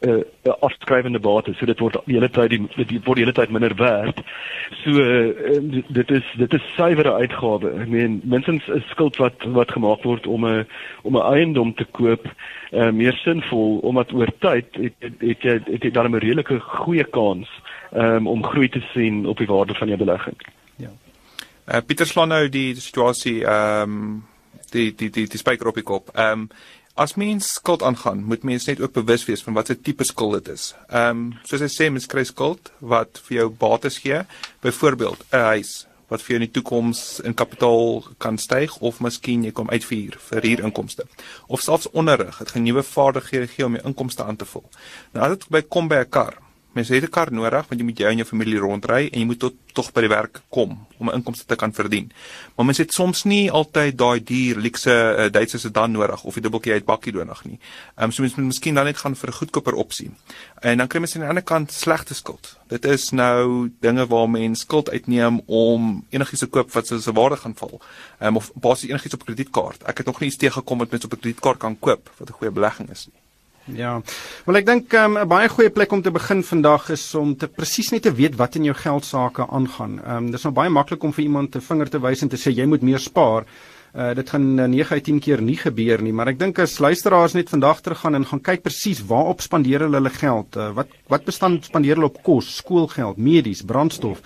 uh, 0.00 0.10
'n 0.10 0.24
uh, 0.44 0.52
afskrywende 0.60 1.18
bate. 1.18 1.52
So 1.54 1.66
dit 1.66 1.78
word 1.78 1.96
die 2.04 2.14
hele 2.14 2.30
tyd 2.30 2.50
die 2.50 2.68
dit 2.76 3.04
word 3.04 3.16
die 3.16 3.24
hele 3.24 3.32
tyd 3.32 3.50
minder 3.50 3.74
werd. 3.74 4.22
So 4.84 4.90
uh, 4.90 5.82
dit 5.88 6.10
is 6.10 6.24
dit 6.36 6.52
is 6.52 6.62
suiwere 6.76 7.12
uitgawe. 7.12 7.70
Ek 7.80 7.88
meen 7.88 8.20
minstens 8.24 8.68
'n 8.68 8.84
skuld 8.88 9.16
wat 9.16 9.44
wat 9.44 9.70
gemaak 9.70 10.02
word 10.02 10.26
om 10.26 10.46
'n 10.46 10.66
om 11.02 11.16
'n 11.16 11.32
eiendom 11.34 11.74
te 11.74 11.84
koop 11.84 12.24
uh, 12.72 12.90
meer 12.90 13.12
sinvol 13.12 13.78
omdat 13.78 14.12
oor 14.12 14.32
tyd 14.38 14.66
het 14.72 14.94
het 15.00 15.42
jy 15.42 15.52
het, 15.52 15.82
het 15.82 15.94
dan 15.94 16.10
'n 16.10 16.18
redelike 16.18 16.60
goeie 16.60 17.04
kans 17.04 17.48
um, 17.92 18.26
om 18.26 18.44
groei 18.44 18.68
te 18.68 18.80
sien 18.94 19.26
op 19.26 19.36
die 19.36 19.46
waarde 19.46 19.74
van 19.74 19.88
jou 19.88 19.98
belegging. 19.98 20.36
Ja. 20.76 20.90
Uh, 21.68 21.80
Pieter 21.86 22.06
slaan 22.06 22.28
nou 22.28 22.48
die 22.48 22.74
situasie 22.74 23.44
ehm 23.44 23.82
um 23.90 24.24
die 24.70 24.90
die 24.94 25.10
die 25.10 25.26
die 25.26 25.38
spyker 25.38 25.68
op 25.68 25.78
die 25.78 25.86
kop. 25.86 26.10
Ehm 26.14 26.46
um, 26.46 26.50
as 26.96 27.12
mens 27.20 27.50
skuld 27.52 27.82
aangaan, 27.82 28.22
moet 28.24 28.42
mens 28.42 28.64
net 28.64 28.80
ook 28.80 28.92
bewus 28.92 29.26
wees 29.28 29.42
van 29.44 29.52
wat 29.52 29.66
se 29.66 29.74
tipe 29.80 30.04
skuld 30.04 30.32
dit 30.38 30.54
is. 30.54 30.74
Ehm 30.88 31.10
um, 31.10 31.34
soos 31.44 31.60
hy 31.60 31.68
sê, 31.68 31.90
mens 31.90 32.08
kry 32.08 32.24
skuld 32.24 32.72
wat 32.80 33.20
vir 33.26 33.36
jou 33.36 33.50
bates 33.50 33.98
gee, 33.98 34.22
byvoorbeeld 34.64 35.26
'n 35.32 35.44
huis 35.52 35.86
wat 36.08 36.22
vir 36.22 36.34
jou 36.34 36.38
in 36.40 36.46
die 36.46 36.54
toekoms 36.54 37.20
in 37.26 37.34
kapitaal 37.34 38.04
kan 38.22 38.38
styg 38.38 38.76
of 38.78 39.00
miskien 39.02 39.44
jy 39.44 39.50
kom 39.50 39.70
uitvier 39.70 40.16
vir 40.28 40.42
huurinkomste 40.42 41.06
of 41.46 41.60
selfs 41.60 41.90
onderrig, 41.92 42.38
dit 42.38 42.50
gaan 42.50 42.62
nuwe 42.62 42.82
vaardighede 42.82 43.46
gee 43.46 43.66
om 43.66 43.74
jou 43.74 43.86
inkomste 43.86 44.24
aan 44.24 44.36
te 44.36 44.46
vul. 44.46 44.64
Nou 45.12 45.24
as 45.24 45.36
dit 45.36 45.48
by 45.50 45.62
kom 45.62 45.88
by 45.88 45.96
'n 46.04 46.10
kar, 46.10 46.38
Mens 46.76 46.88
het 46.88 47.04
'n 47.04 47.08
kar 47.08 47.32
nodig 47.32 47.68
want 47.68 47.80
jy 47.80 47.84
moet 47.84 47.98
jou 47.98 48.10
en 48.10 48.16
jou 48.16 48.28
familie 48.28 48.58
rondry 48.58 49.08
en 49.12 49.20
jy 49.20 49.24
moet 49.24 49.38
tot 49.38 49.54
tog 49.72 49.92
by 49.92 50.00
die 50.00 50.08
werk 50.08 50.40
kom 50.48 50.86
om 50.98 51.08
'n 51.08 51.14
inkomste 51.14 51.44
te 51.46 51.56
kan 51.56 51.72
verdien. 51.72 52.12
Maar 52.54 52.64
mens 52.64 52.78
het 52.78 52.92
soms 52.92 53.24
nie 53.24 53.50
altyd 53.50 53.98
daai 53.98 54.22
duur 54.22 54.56
luxe 54.56 54.90
uh, 54.90 55.30
Duitse 55.30 55.58
sedan 55.58 55.90
nodig 55.90 56.24
of 56.24 56.36
'n 56.36 56.40
dubbeltjie 56.40 56.72
uit 56.72 56.84
bakkie 56.84 57.12
nodig 57.12 57.44
nie. 57.44 57.58
Ehm 57.94 58.04
um, 58.04 58.12
so 58.12 58.22
mens 58.22 58.34
moet 58.34 58.46
miskien 58.46 58.74
dan 58.74 58.84
net 58.84 58.96
gaan 58.96 59.16
vir 59.16 59.28
'n 59.28 59.32
goedkoper 59.32 59.74
opsie. 59.74 60.10
En 60.60 60.78
dan 60.78 60.86
kry 60.86 61.00
mens 61.00 61.14
aan 61.14 61.20
die 61.20 61.28
ander 61.28 61.44
kant 61.44 61.72
slegte 61.72 62.14
skuld. 62.14 62.56
Dit 62.68 62.84
is 62.84 63.10
nou 63.10 63.70
dinge 63.80 64.06
waar 64.06 64.30
mens 64.30 64.60
skuld 64.60 64.90
uitneem 64.90 65.40
om 65.46 66.04
enigiets 66.10 66.40
te 66.40 66.46
koop 66.46 66.72
wat 66.72 66.86
se 66.86 67.12
waarde 67.12 67.36
gaan 67.36 67.54
val. 67.56 67.80
Ehm 68.18 68.28
um, 68.28 68.36
of 68.36 68.52
basies 68.54 68.90
enigiets 68.90 69.14
op 69.14 69.24
kredietkaart. 69.24 69.82
Ek 69.82 69.96
het 69.96 70.06
nog 70.06 70.20
nie 70.20 70.28
iets 70.28 70.38
teëgekom 70.38 70.78
wat 70.78 70.90
mens 70.90 71.04
op 71.04 71.12
'n 71.12 71.18
kredietkaart 71.18 71.58
kan 71.58 71.78
koop 71.78 72.10
wat 72.18 72.28
'n 72.28 72.32
goeie 72.32 72.52
belegging 72.52 72.90
is 72.90 73.06
nie. 73.06 73.25
Ja. 73.74 74.00
Wel 74.46 74.60
ek 74.60 74.66
dink 74.66 74.92
ehm, 74.94 75.16
'n 75.16 75.22
um, 75.24 75.28
baie 75.28 75.48
goeie 75.48 75.70
plek 75.70 75.92
om 75.92 76.02
te 76.02 76.10
begin 76.10 76.42
vandag 76.42 76.90
is 76.90 77.14
om 77.14 77.36
te 77.36 77.48
presies 77.48 77.90
net 77.90 78.02
te 78.02 78.14
weet 78.14 78.36
wat 78.36 78.54
in 78.56 78.64
jou 78.64 78.74
geld 78.74 79.04
sake 79.04 79.46
aangaan. 79.46 79.98
Ehm 80.04 80.16
um, 80.16 80.30
dis 80.30 80.42
nou 80.44 80.52
baie 80.54 80.70
maklik 80.70 81.02
om 81.02 81.12
vir 81.12 81.24
iemand 81.24 81.56
'n 81.56 81.60
vinger 81.60 81.90
te 81.90 81.98
wys 81.98 82.22
en 82.22 82.28
te 82.28 82.36
sê 82.36 82.54
jy 82.54 82.66
moet 82.66 82.82
meer 82.82 82.98
spaar. 82.98 83.44
Uh 83.94 84.14
dit 84.14 84.30
gaan 84.30 84.54
9 84.54 84.78
uh, 84.78 84.92
uit 84.92 85.04
10 85.04 85.20
keer 85.20 85.42
nie 85.42 85.56
gebeur 85.56 86.02
nie, 86.02 86.12
maar 86.12 86.28
ek 86.28 86.38
dink 86.38 86.58
as 86.58 86.78
luisteraars 86.78 87.34
net 87.34 87.48
vandag 87.48 87.80
teruggaan 87.80 88.14
en 88.14 88.26
gaan 88.26 88.40
kyk 88.40 88.62
presies 88.62 89.00
waarop 89.00 89.40
spandeer 89.40 89.80
hulle 89.80 89.96
hulle 89.96 90.10
geld. 90.10 90.56
Uh, 90.56 90.70
wat 90.72 90.88
wat 91.08 91.24
bestaan 91.24 91.62
spandeer 91.62 91.96
hulle 91.96 92.06
op 92.06 92.22
kos, 92.22 92.56
skoolgeld, 92.56 93.16
medies, 93.16 93.62
brandstof, 93.62 94.20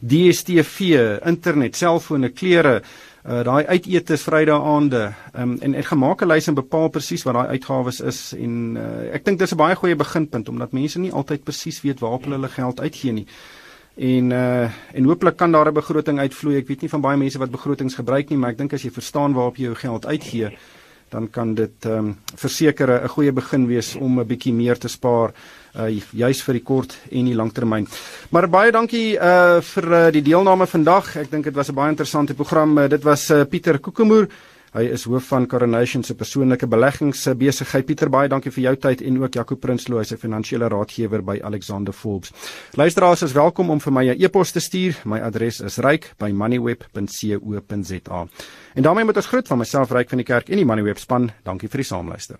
DStv, 0.00 0.80
internet, 1.24 1.76
selfone, 1.76 2.28
klere 2.28 2.80
uh 2.80 3.11
daai 3.22 3.64
uitete 3.66 4.16
Vrydag 4.18 4.64
aande 4.66 5.14
um, 5.38 5.56
en 5.62 5.74
ek 5.74 5.92
gemaak 5.92 6.22
'n 6.22 6.28
lys 6.28 6.48
en 6.48 6.54
bepaal 6.54 6.88
presies 6.90 7.22
wat 7.22 7.34
daai 7.34 7.54
uitgawes 7.54 8.00
is 8.00 8.32
en 8.34 8.76
uh, 8.76 9.14
ek 9.14 9.24
dink 9.24 9.38
dis 9.38 9.52
'n 9.52 9.56
baie 9.56 9.76
goeie 9.78 9.96
beginpunt 9.96 10.48
omdat 10.48 10.72
mense 10.72 10.98
nie 10.98 11.12
altyd 11.12 11.44
presies 11.44 11.82
weet 11.82 12.00
waarop 12.00 12.24
hulle 12.24 12.48
geld 12.48 12.80
uitgee 12.80 13.12
nie. 13.12 13.26
En 13.96 14.30
uh 14.30 14.70
en 14.92 15.04
hooplik 15.04 15.36
kan 15.36 15.52
daar 15.52 15.68
'n 15.68 15.74
begroting 15.74 16.18
uitvloei. 16.18 16.56
Ek 16.56 16.68
weet 16.68 16.80
nie 16.80 16.88
van 16.88 17.00
baie 17.00 17.16
mense 17.16 17.38
wat 17.38 17.50
begrotings 17.50 17.94
gebruik 17.94 18.28
nie, 18.30 18.38
maar 18.38 18.50
ek 18.50 18.58
dink 18.58 18.72
as 18.72 18.82
jy 18.82 18.90
verstaan 18.90 19.32
waarop 19.32 19.56
jy 19.56 19.64
jou 19.64 19.74
geld 19.74 20.06
uitgee, 20.06 20.50
dan 21.12 21.28
kan 21.30 21.54
dit 21.54 21.86
ehm 21.86 21.98
um, 21.98 22.16
verseker 22.34 22.88
'n 23.04 23.08
goeie 23.08 23.32
begin 23.32 23.66
wees 23.66 23.94
om 23.96 24.20
'n 24.20 24.26
bietjie 24.26 24.52
meer 24.52 24.78
te 24.78 24.88
spaar 24.88 25.32
uh 25.76 25.88
juis 26.12 26.42
vir 26.42 26.54
die 26.54 26.62
kort 26.62 26.96
en 27.10 27.24
die 27.24 27.34
langtermyn. 27.34 27.86
Maar 28.30 28.48
baie 28.48 28.72
dankie 28.72 29.16
uh 29.16 29.60
vir 29.60 29.86
uh, 29.92 30.10
die 30.12 30.22
deelname 30.22 30.66
vandag. 30.66 31.16
Ek 31.16 31.30
dink 31.30 31.44
dit 31.44 31.54
was 31.54 31.68
'n 31.68 31.74
baie 31.74 31.90
interessante 31.90 32.34
program. 32.34 32.78
Uh, 32.78 32.88
dit 32.88 33.02
was 33.02 33.30
uh, 33.30 33.44
Pieter 33.44 33.78
Kokemoer. 33.78 34.28
Hy 34.72 34.86
is 34.88 35.04
hoof 35.04 35.26
van 35.28 35.44
Coronation 35.46 36.02
se 36.02 36.14
persoonlike 36.16 36.66
beleggingsbesigheid. 36.66 37.86
Pieter, 37.86 38.08
baie 38.08 38.28
dankie 38.28 38.50
vir 38.54 38.62
jou 38.64 38.76
tyd 38.86 39.00
en 39.04 39.18
ook 39.20 39.34
Jaco 39.36 39.56
Prinsloo, 39.60 39.98
hy 40.00 40.04
'n 40.04 40.16
finansiële 40.16 40.68
raadgewer 40.68 41.22
by 41.22 41.40
Alexander 41.42 41.92
Forbes. 41.92 42.32
Luisteraars 42.74 43.22
is 43.22 43.32
welkom 43.32 43.70
om 43.70 43.80
vir 43.80 43.92
my 43.92 44.08
'n 44.08 44.22
e-pos 44.22 44.52
te 44.52 44.60
stuur. 44.60 44.96
My 45.04 45.20
adres 45.20 45.60
is 45.60 45.78
ryk@moneyweb.co.za. 45.78 48.26
En 48.74 48.82
daarmee 48.82 49.04
moet 49.04 49.16
ons 49.16 49.26
groet 49.26 49.48
van 49.48 49.58
myself 49.58 49.90
Ryk 49.90 50.08
van 50.08 50.18
die 50.18 50.26
Kerk 50.26 50.48
en 50.48 50.56
die 50.56 50.64
Moneyweb 50.64 50.98
span. 50.98 51.30
Dankie 51.42 51.68
vir 51.68 51.78
die 51.78 51.86
saamluister. 51.86 52.36